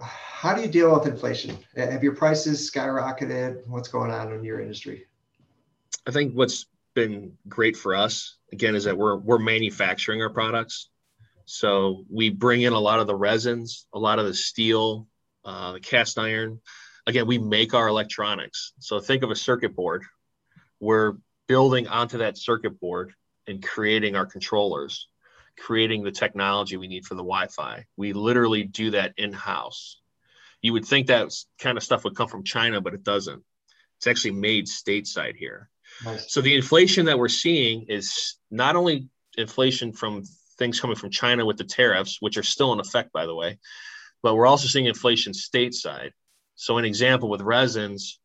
How 0.01 0.53
do 0.53 0.61
you 0.61 0.67
deal 0.67 0.93
with 0.93 1.07
inflation? 1.07 1.57
Have 1.75 2.03
your 2.03 2.15
prices 2.15 2.69
skyrocketed? 2.69 3.65
What's 3.67 3.87
going 3.87 4.11
on 4.11 4.33
in 4.33 4.43
your 4.43 4.59
industry? 4.59 5.05
I 6.05 6.11
think 6.11 6.33
what's 6.33 6.65
been 6.93 7.33
great 7.47 7.75
for 7.75 7.95
us 7.95 8.37
again 8.51 8.75
is 8.75 8.83
that 8.83 8.97
we're 8.97 9.17
we're 9.17 9.39
manufacturing 9.39 10.21
our 10.21 10.29
products. 10.29 10.89
So 11.45 12.05
we 12.11 12.29
bring 12.29 12.63
in 12.63 12.73
a 12.73 12.79
lot 12.79 12.99
of 12.99 13.07
the 13.07 13.15
resins, 13.15 13.87
a 13.93 13.99
lot 13.99 14.19
of 14.19 14.25
the 14.25 14.33
steel, 14.33 15.07
uh, 15.45 15.73
the 15.73 15.79
cast 15.79 16.17
iron, 16.17 16.59
again, 17.07 17.27
we 17.27 17.37
make 17.37 17.73
our 17.73 17.87
electronics. 17.87 18.73
So 18.79 18.99
think 18.99 19.23
of 19.23 19.31
a 19.31 19.35
circuit 19.35 19.75
board. 19.75 20.03
We're 20.79 21.13
building 21.47 21.87
onto 21.87 22.19
that 22.19 22.37
circuit 22.37 22.79
board 22.79 23.13
and 23.47 23.63
creating 23.63 24.15
our 24.15 24.25
controllers, 24.25 25.07
creating 25.57 26.03
the 26.03 26.11
technology 26.11 26.77
we 26.77 26.87
need 26.87 27.05
for 27.05 27.15
the 27.15 27.23
Wi-Fi. 27.23 27.85
We 27.97 28.13
literally 28.13 28.63
do 28.63 28.91
that 28.91 29.13
in-house. 29.17 29.99
You 30.61 30.73
would 30.73 30.85
think 30.85 31.07
that 31.07 31.31
kind 31.59 31.77
of 31.77 31.83
stuff 31.83 32.03
would 32.03 32.15
come 32.15 32.27
from 32.27 32.43
China, 32.43 32.81
but 32.81 32.93
it 32.93 33.03
doesn't. 33.03 33.43
It's 33.97 34.07
actually 34.07 34.31
made 34.31 34.67
stateside 34.67 35.35
here. 35.35 35.69
Nice. 36.03 36.31
So 36.31 36.41
the 36.41 36.55
inflation 36.55 37.05
that 37.05 37.17
we're 37.17 37.29
seeing 37.29 37.85
is 37.87 38.37
not 38.51 38.75
only 38.75 39.09
inflation 39.37 39.93
from 39.93 40.23
things 40.57 40.79
coming 40.79 40.95
from 40.95 41.09
China 41.09 41.45
with 41.45 41.57
the 41.57 41.63
tariffs, 41.63 42.17
which 42.19 42.37
are 42.37 42.43
still 42.43 42.73
in 42.73 42.79
effect, 42.79 43.11
by 43.13 43.25
the 43.25 43.35
way, 43.35 43.59
but 44.23 44.35
we're 44.35 44.47
also 44.47 44.67
seeing 44.67 44.85
inflation 44.85 45.33
stateside. 45.33 46.11
So, 46.55 46.77
an 46.77 46.85
example 46.85 47.29
with 47.29 47.41
resins, 47.41 48.19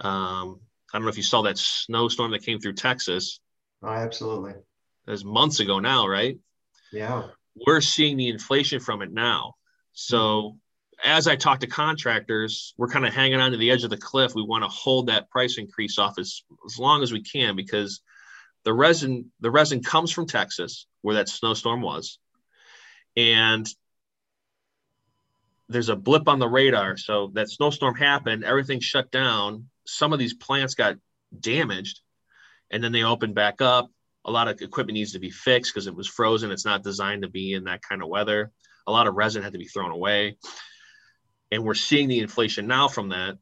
um, 0.00 0.60
I 0.92 0.98
don't 0.98 1.02
know 1.02 1.08
if 1.08 1.16
you 1.16 1.22
saw 1.22 1.42
that 1.42 1.58
snowstorm 1.58 2.32
that 2.32 2.44
came 2.44 2.60
through 2.60 2.74
Texas. 2.74 3.40
Oh, 3.82 3.88
absolutely. 3.88 4.52
That 5.06 5.12
was 5.12 5.24
months 5.24 5.60
ago 5.60 5.78
now, 5.78 6.06
right? 6.06 6.38
Yeah. 6.92 7.28
We're 7.66 7.80
seeing 7.80 8.16
the 8.16 8.28
inflation 8.28 8.80
from 8.80 9.02
it 9.02 9.12
now. 9.12 9.54
So, 9.92 10.56
as 11.04 11.26
I 11.26 11.36
talk 11.36 11.60
to 11.60 11.66
contractors, 11.66 12.74
we're 12.76 12.88
kind 12.88 13.06
of 13.06 13.14
hanging 13.14 13.40
on 13.40 13.52
to 13.52 13.56
the 13.56 13.70
edge 13.70 13.84
of 13.84 13.90
the 13.90 13.96
cliff. 13.96 14.34
We 14.34 14.42
want 14.42 14.64
to 14.64 14.68
hold 14.68 15.06
that 15.06 15.30
price 15.30 15.56
increase 15.56 15.98
off 15.98 16.18
as, 16.18 16.42
as 16.66 16.78
long 16.78 17.02
as 17.02 17.10
we 17.10 17.22
can 17.22 17.56
because 17.56 18.02
the 18.64 18.72
resin 18.72 19.30
the 19.40 19.50
resin 19.50 19.82
comes 19.82 20.10
from 20.10 20.26
Texas, 20.26 20.86
where 21.02 21.16
that 21.16 21.28
snowstorm 21.28 21.80
was, 21.80 22.18
and 23.16 23.66
there's 25.68 25.88
a 25.88 25.96
blip 25.96 26.28
on 26.28 26.38
the 26.38 26.48
radar. 26.48 26.96
So 26.96 27.30
that 27.34 27.48
snowstorm 27.48 27.94
happened, 27.94 28.44
everything 28.44 28.80
shut 28.80 29.10
down. 29.10 29.68
Some 29.86 30.12
of 30.12 30.18
these 30.18 30.34
plants 30.34 30.74
got 30.74 30.96
damaged, 31.38 32.00
and 32.70 32.82
then 32.84 32.92
they 32.92 33.04
opened 33.04 33.34
back 33.34 33.62
up. 33.62 33.90
A 34.26 34.30
lot 34.30 34.48
of 34.48 34.60
equipment 34.60 34.94
needs 34.94 35.12
to 35.12 35.18
be 35.18 35.30
fixed 35.30 35.72
because 35.72 35.86
it 35.86 35.94
was 35.94 36.08
frozen. 36.08 36.50
It's 36.50 36.66
not 36.66 36.82
designed 36.82 37.22
to 37.22 37.28
be 37.28 37.54
in 37.54 37.64
that 37.64 37.82
kind 37.82 38.02
of 38.02 38.08
weather. 38.08 38.50
A 38.86 38.92
lot 38.92 39.06
of 39.06 39.14
resin 39.14 39.42
had 39.42 39.52
to 39.52 39.58
be 39.58 39.66
thrown 39.66 39.90
away. 39.90 40.36
And 41.50 41.64
we're 41.64 41.74
seeing 41.74 42.08
the 42.08 42.20
inflation 42.20 42.66
now 42.66 42.88
from 42.88 43.08
that 43.10 43.38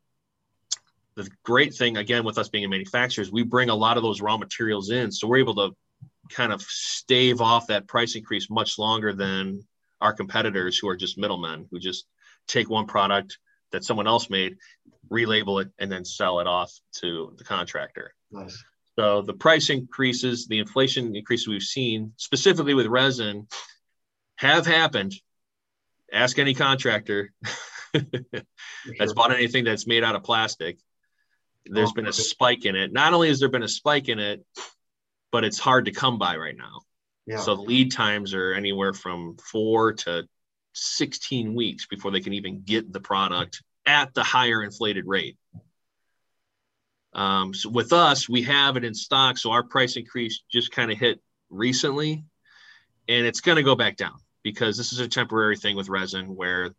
the 1.18 1.28
great 1.42 1.74
thing 1.74 1.96
again 1.96 2.24
with 2.24 2.38
us 2.38 2.48
being 2.48 2.64
a 2.64 2.68
manufacturer 2.68 3.22
is 3.22 3.32
we 3.32 3.42
bring 3.42 3.70
a 3.70 3.74
lot 3.74 3.96
of 3.96 4.04
those 4.04 4.20
raw 4.20 4.38
materials 4.38 4.90
in 4.90 5.10
so 5.10 5.26
we're 5.26 5.38
able 5.38 5.54
to 5.56 5.76
kind 6.30 6.52
of 6.52 6.62
stave 6.62 7.40
off 7.40 7.66
that 7.66 7.88
price 7.88 8.14
increase 8.14 8.48
much 8.48 8.78
longer 8.78 9.12
than 9.12 9.60
our 10.00 10.12
competitors 10.12 10.78
who 10.78 10.88
are 10.88 10.96
just 10.96 11.18
middlemen 11.18 11.66
who 11.72 11.80
just 11.80 12.06
take 12.46 12.70
one 12.70 12.86
product 12.86 13.38
that 13.72 13.82
someone 13.82 14.06
else 14.06 14.30
made 14.30 14.56
relabel 15.10 15.60
it 15.60 15.70
and 15.80 15.90
then 15.90 16.04
sell 16.04 16.38
it 16.38 16.46
off 16.46 16.72
to 16.92 17.34
the 17.36 17.44
contractor 17.44 18.14
nice 18.30 18.62
so 18.98 19.22
the 19.22 19.34
price 19.34 19.70
increases 19.70 20.46
the 20.46 20.58
inflation 20.58 21.14
increases 21.14 21.48
we've 21.48 21.62
seen 21.62 22.12
specifically 22.16 22.74
with 22.74 22.86
resin 22.86 23.46
have 24.36 24.66
happened 24.66 25.14
ask 26.12 26.38
any 26.38 26.54
contractor 26.54 27.32
that's 28.98 29.12
bought 29.14 29.32
anything 29.32 29.64
that's 29.64 29.86
made 29.86 30.04
out 30.04 30.14
of 30.14 30.22
plastic 30.22 30.78
there's 31.70 31.92
been 31.92 32.06
a 32.06 32.12
spike 32.12 32.64
in 32.64 32.76
it. 32.76 32.92
Not 32.92 33.14
only 33.14 33.28
has 33.28 33.40
there 33.40 33.48
been 33.48 33.62
a 33.62 33.68
spike 33.68 34.08
in 34.08 34.18
it, 34.18 34.44
but 35.30 35.44
it's 35.44 35.58
hard 35.58 35.84
to 35.86 35.92
come 35.92 36.18
by 36.18 36.36
right 36.36 36.56
now. 36.56 36.80
Yeah. 37.26 37.38
So 37.38 37.54
lead 37.54 37.92
times 37.92 38.34
are 38.34 38.54
anywhere 38.54 38.94
from 38.94 39.36
four 39.36 39.92
to 39.92 40.26
16 40.74 41.54
weeks 41.54 41.86
before 41.86 42.10
they 42.10 42.20
can 42.20 42.32
even 42.32 42.62
get 42.62 42.92
the 42.92 43.00
product 43.00 43.62
at 43.86 44.14
the 44.14 44.22
higher 44.22 44.62
inflated 44.62 45.04
rate. 45.06 45.36
Um, 47.18 47.52
so 47.52 47.68
with 47.68 47.92
us, 47.92 48.28
we 48.28 48.42
have 48.42 48.76
it 48.76 48.84
in 48.84 48.94
stock. 48.94 49.38
So 49.38 49.50
our 49.50 49.64
price 49.64 49.96
increase 49.96 50.44
just 50.52 50.70
kind 50.70 50.92
of 50.92 50.98
hit 50.98 51.20
recently, 51.50 52.24
and 53.08 53.26
it's 53.26 53.40
going 53.40 53.56
to 53.56 53.64
go 53.64 53.74
back 53.74 53.96
down 53.96 54.14
because 54.44 54.76
this 54.76 54.92
is 54.92 55.00
a 55.00 55.08
temporary 55.08 55.56
thing 55.56 55.74
with 55.74 55.88
resin 55.88 56.36
where 56.36 56.76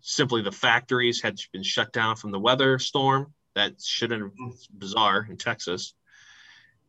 simply 0.00 0.42
the 0.42 0.52
factories 0.52 1.20
had 1.20 1.40
been 1.52 1.64
shut 1.64 1.92
down 1.92 2.14
from 2.14 2.30
the 2.30 2.38
weather 2.38 2.78
storm 2.78 3.34
that 3.56 3.82
shouldn't 3.82 4.32
bizarre 4.78 5.26
in 5.28 5.36
Texas. 5.36 5.92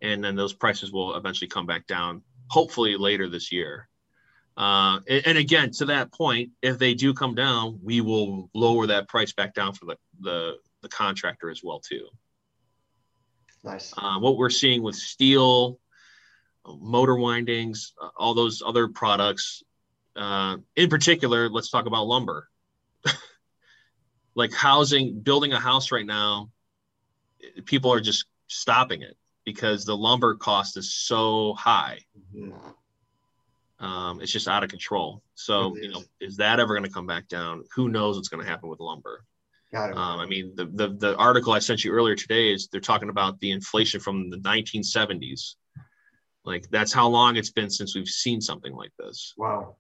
And 0.03 0.23
then 0.23 0.35
those 0.35 0.53
prices 0.53 0.91
will 0.91 1.15
eventually 1.15 1.47
come 1.47 1.65
back 1.65 1.87
down, 1.87 2.21
hopefully 2.51 2.97
later 2.97 3.27
this 3.27 3.51
year. 3.51 3.89
Uh, 4.55 4.99
and, 5.09 5.25
and, 5.25 5.37
again, 5.39 5.71
to 5.71 5.85
that 5.85 6.13
point, 6.13 6.51
if 6.61 6.77
they 6.77 6.93
do 6.93 7.15
come 7.15 7.33
down, 7.33 7.79
we 7.81 7.99
will 7.99 8.51
lower 8.53 8.85
that 8.85 9.07
price 9.07 9.33
back 9.33 9.55
down 9.55 9.73
for 9.73 9.85
the, 9.85 9.97
the, 10.19 10.57
the 10.83 10.89
contractor 10.89 11.49
as 11.49 11.61
well 11.63 11.79
too. 11.79 12.07
Nice. 13.63 13.93
Uh, 13.97 14.19
what 14.19 14.38
we're 14.38 14.50
seeing 14.50 14.82
with 14.82 14.95
steel, 14.95 15.80
motor 16.65 17.15
windings, 17.15 17.93
uh, 18.02 18.10
all 18.17 18.34
those 18.34 18.62
other 18.65 18.88
products, 18.88 19.63
uh, 20.15 20.58
in 20.76 20.89
particular, 20.89 21.50
let's 21.50 21.69
talk 21.69 21.86
about 21.86 22.08
lumber 22.08 22.50
like 24.36 24.54
housing, 24.54 25.19
building 25.19 25.54
a 25.54 25.60
house 25.60 25.91
right 25.91 26.06
now, 26.06 26.50
people 27.65 27.91
are 27.93 28.02
just 28.02 28.26
stopping 28.47 29.02
it 29.02 29.17
because 29.45 29.86
the 29.86 29.95
lumber 29.95 30.36
cost 30.36 30.78
is 30.78 30.93
so 30.93 31.54
high. 31.54 32.00
Mm-hmm. 32.36 33.86
Um, 33.86 34.21
it's 34.21 34.32
just 34.32 34.47
out 34.47 34.63
of 34.63 34.69
control. 34.69 35.24
So, 35.34 35.76
you 35.76 35.89
know, 35.89 36.04
is 36.19 36.38
that 36.38 36.60
ever 36.60 36.76
going 36.76 36.88
to 36.88 36.93
come 36.93 37.08
back 37.08 37.28
down? 37.28 37.63
Who 37.76 37.89
knows 37.89 38.15
what's 38.15 38.28
going 38.28 38.43
to 38.43 38.50
happen 38.50 38.69
with 38.69 38.80
lumber? 38.80 39.24
Um, 39.73 40.19
I 40.19 40.25
mean, 40.25 40.53
the, 40.55 40.65
the, 40.65 40.89
the 40.89 41.15
article 41.15 41.53
I 41.53 41.60
sent 41.60 41.84
you 41.84 41.91
earlier 41.91 42.15
today 42.15 42.53
is 42.53 42.67
they're 42.67 42.81
talking 42.81 43.10
about 43.10 43.39
the 43.39 43.51
inflation 43.51 43.99
from 43.99 44.29
the 44.29 44.38
1970s. 44.38 45.55
Like 46.43 46.69
that's 46.69 46.91
how 46.91 47.07
long 47.07 47.38
it's 47.38 47.51
been 47.51 47.69
since 47.69 47.95
we've 47.95 48.07
seen 48.07 48.41
something 48.41 48.73
like 48.73 48.91
this. 48.99 49.34
Wow. 49.38 49.77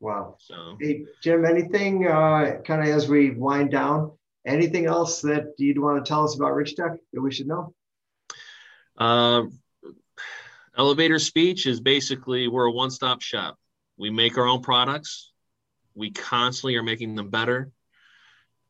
Wow. 0.00 0.36
So, 0.38 0.76
hey, 0.80 1.04
Jim, 1.22 1.44
anything 1.44 2.06
uh, 2.06 2.58
kind 2.64 2.82
of 2.82 2.88
as 2.88 3.08
we 3.08 3.30
wind 3.30 3.70
down, 3.70 4.12
anything 4.46 4.86
else 4.86 5.20
that 5.22 5.54
you'd 5.58 5.78
want 5.78 6.02
to 6.04 6.08
tell 6.08 6.24
us 6.24 6.36
about 6.36 6.54
Rich 6.54 6.76
Tech 6.76 6.92
that 7.12 7.20
we 7.20 7.32
should 7.32 7.48
know? 7.48 7.74
Uh, 8.96 9.44
elevator 10.76 11.18
speech 11.18 11.66
is 11.66 11.80
basically 11.80 12.48
we're 12.48 12.66
a 12.66 12.72
one 12.72 12.90
stop 12.90 13.22
shop. 13.22 13.58
We 13.96 14.10
make 14.10 14.38
our 14.38 14.46
own 14.46 14.62
products, 14.62 15.32
we 15.94 16.12
constantly 16.12 16.76
are 16.76 16.82
making 16.84 17.16
them 17.16 17.30
better. 17.30 17.72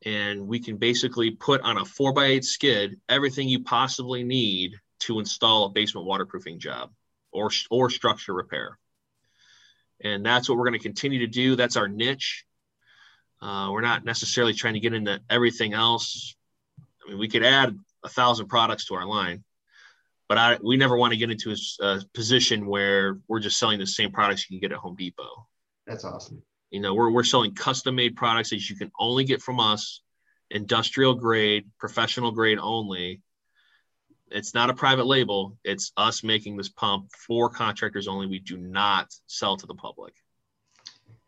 And 0.05 0.47
we 0.47 0.61
can 0.61 0.77
basically 0.77 1.33
put 1.33 1.61
on 1.63 1.79
a 1.79 1.85
four 1.85 2.13
by 2.13 2.27
eight 2.27 2.45
skid 2.45 3.01
everything 3.09 3.49
you 3.49 3.65
possibly 3.65 4.23
need 4.23 4.75
to 5.01 5.19
install 5.19 5.67
a 5.67 5.71
basement 5.71 6.07
waterproofing 6.07 6.61
job 6.61 6.93
or, 7.33 7.51
or 7.71 7.91
structure 7.91 8.33
repair 8.33 8.79
and 10.01 10.25
that's 10.25 10.49
what 10.49 10.57
we're 10.57 10.65
going 10.65 10.79
to 10.79 10.83
continue 10.83 11.21
to 11.21 11.27
do. 11.27 11.57
That's 11.57 11.77
our 11.77 11.89
niche. 11.89 12.45
Uh, 13.41 13.69
we're 13.71 13.81
not 13.81 14.05
necessarily 14.05 14.53
trying 14.53 14.75
to 14.75 14.81
get 14.81 14.95
into 14.95 15.21
everything 15.31 15.73
else. 15.73 16.35
I 17.05 17.11
mean, 17.11 17.19
we 17.19 17.29
could 17.29 17.45
add 17.45 17.79
a 18.05 18.09
thousand 18.09 18.49
products 18.49 18.87
to 18.87 18.95
our 18.95 19.07
line, 19.07 19.45
but 20.29 20.39
I, 20.39 20.59
we 20.63 20.77
never 20.77 20.97
want 20.97 21.13
to 21.13 21.17
get 21.17 21.31
into 21.31 21.53
a, 21.53 21.85
a, 21.85 22.03
position 22.15 22.67
where 22.67 23.19
we're 23.29 23.41
just 23.41 23.59
selling 23.59 23.79
the 23.79 23.87
same 23.87 24.11
products 24.11 24.49
you 24.49 24.59
can 24.59 24.69
get 24.69 24.75
at 24.75 24.79
Home 24.79 24.97
Depot. 24.97 25.47
That's 25.87 26.05
awesome. 26.05 26.43
You 26.71 26.81
know, 26.81 26.95
we're, 26.95 27.11
we're 27.11 27.25
selling 27.25 27.55
custom 27.55 27.95
made 27.95 28.17
products 28.17 28.51
that 28.51 28.69
you 28.69 28.77
can 28.77 28.91
only 28.99 29.25
get 29.25 29.43
from 29.43 29.61
us, 29.61 30.03
industrial 30.51 31.15
grade, 31.15 31.67
professional 31.79 32.33
grade 32.33 32.59
only 32.61 33.23
it's 34.31 34.55
not 34.55 34.71
a 34.71 34.75
private 34.75 35.07
label. 35.07 35.57
It's 35.65 35.93
us 35.97 36.23
making 36.23 36.57
this 36.57 36.69
pump 36.69 37.11
for 37.13 37.49
contractors 37.49 38.09
only. 38.09 38.27
We 38.27 38.39
do 38.39 38.57
not 38.57 39.13
sell 39.27 39.57
to 39.57 39.67
the 39.67 39.75
public. 39.75 40.15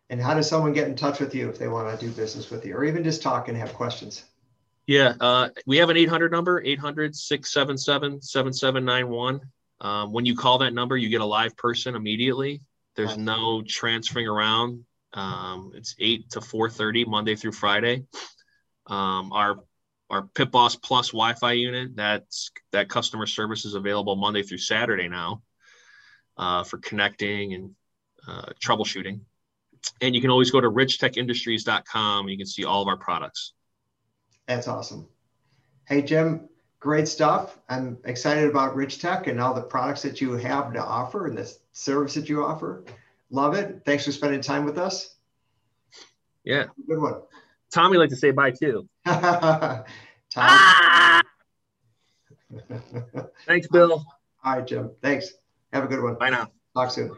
And 0.09 0.21
how 0.21 0.35
does 0.35 0.49
someone 0.49 0.73
get 0.73 0.89
in 0.89 0.97
touch 0.97 1.21
with 1.21 1.35
you 1.35 1.49
if 1.49 1.59
they 1.59 1.69
want 1.69 1.99
to 1.99 2.07
do 2.07 2.13
business 2.13 2.51
with 2.51 2.67
you 2.67 2.75
or 2.75 2.85
even 2.85 3.05
just 3.05 3.23
talk 3.23 3.49
and 3.49 3.57
have 3.57 3.73
questions? 3.75 4.25
Yeah, 4.87 5.15
uh, 5.21 5.51
we 5.67 5.77
have 5.77 5.89
an 5.89 5.97
800 5.97 6.33
number, 6.33 6.61
800 6.61 7.15
677 7.15 8.23
7791. 8.23 9.41
Um, 9.81 10.13
when 10.13 10.27
you 10.27 10.35
call 10.35 10.59
that 10.59 10.75
number, 10.75 10.97
you 10.97 11.09
get 11.09 11.21
a 11.21 11.27
live 11.27 11.57
person 11.57 11.95
immediately. 11.95 12.61
There's 12.97 13.17
no 13.17 13.63
transferring 13.63 14.27
around. 14.27 14.85
Um, 15.13 15.73
it's 15.75 15.95
8 15.99 16.31
to 16.31 16.41
4.30 16.41 17.07
Monday 17.07 17.35
through 17.37 17.53
Friday. 17.53 18.05
Um, 18.87 19.33
our 19.33 19.61
our 20.11 20.23
Pit 20.35 20.51
Boss 20.51 20.75
Plus 20.75 21.09
Wi-Fi 21.09 21.53
unit. 21.53 21.95
That's 21.95 22.51
that 22.73 22.89
customer 22.89 23.27
service 23.27 23.65
is 23.65 23.75
available 23.75 24.17
Monday 24.17 24.43
through 24.43 24.59
Saturday 24.59 25.09
now 25.09 25.43
uh, 26.37 26.65
for 26.65 26.79
connecting 26.79 27.55
and 27.55 27.71
uh, 28.27 28.47
troubleshooting. 28.61 29.21
And 30.01 30.15
you 30.15 30.21
can 30.21 30.31
always 30.31 30.51
go 30.51 30.61
to 30.61 30.69
richtechindustries.com. 30.71 32.29
You 32.29 32.37
can 32.37 32.47
see 32.47 32.65
all 32.65 32.83
of 32.83 32.89
our 32.89 32.97
products. 32.97 33.55
That's 34.47 34.69
awesome. 34.69 35.09
Hey 35.87 36.03
Jim, 36.03 36.49
great 36.81 37.07
stuff. 37.07 37.59
I'm 37.69 37.99
excited 38.05 38.49
about 38.49 38.75
Rich 38.75 39.01
Tech 39.01 39.27
and 39.27 39.41
all 39.41 39.55
the 39.55 39.63
products 39.63 40.03
that 40.03 40.21
you 40.21 40.33
have 40.33 40.73
to 40.73 40.83
offer 40.83 41.27
and 41.27 41.39
the 41.39 41.53
service 41.73 42.15
that 42.15 42.29
you 42.29 42.45
offer. 42.45 42.85
Love 43.31 43.55
it. 43.55 43.83
Thanks 43.85 44.05
for 44.05 44.13
spending 44.13 44.41
time 44.41 44.65
with 44.65 44.79
us. 44.79 45.17
Yeah. 46.45 46.65
Good 46.89 47.01
one. 47.01 47.23
Tommy 47.73 47.97
like 47.97 48.11
to 48.11 48.17
say 48.17 48.31
bye 48.31 48.51
too. 48.51 48.89
Ah! 49.07 49.85
Tom. 50.33 50.45
Ah! 50.47 51.23
Thanks, 53.47 53.67
Bill. 53.69 54.05
All 54.45 54.57
right, 54.57 54.67
Jim. 54.67 54.93
Thanks. 55.03 55.33
Have 55.73 55.85
a 55.85 55.87
good 55.89 56.03
one. 56.03 56.15
Bye 56.15 56.31
now. 56.31 56.49
Talk 56.75 56.91
soon. 56.91 57.17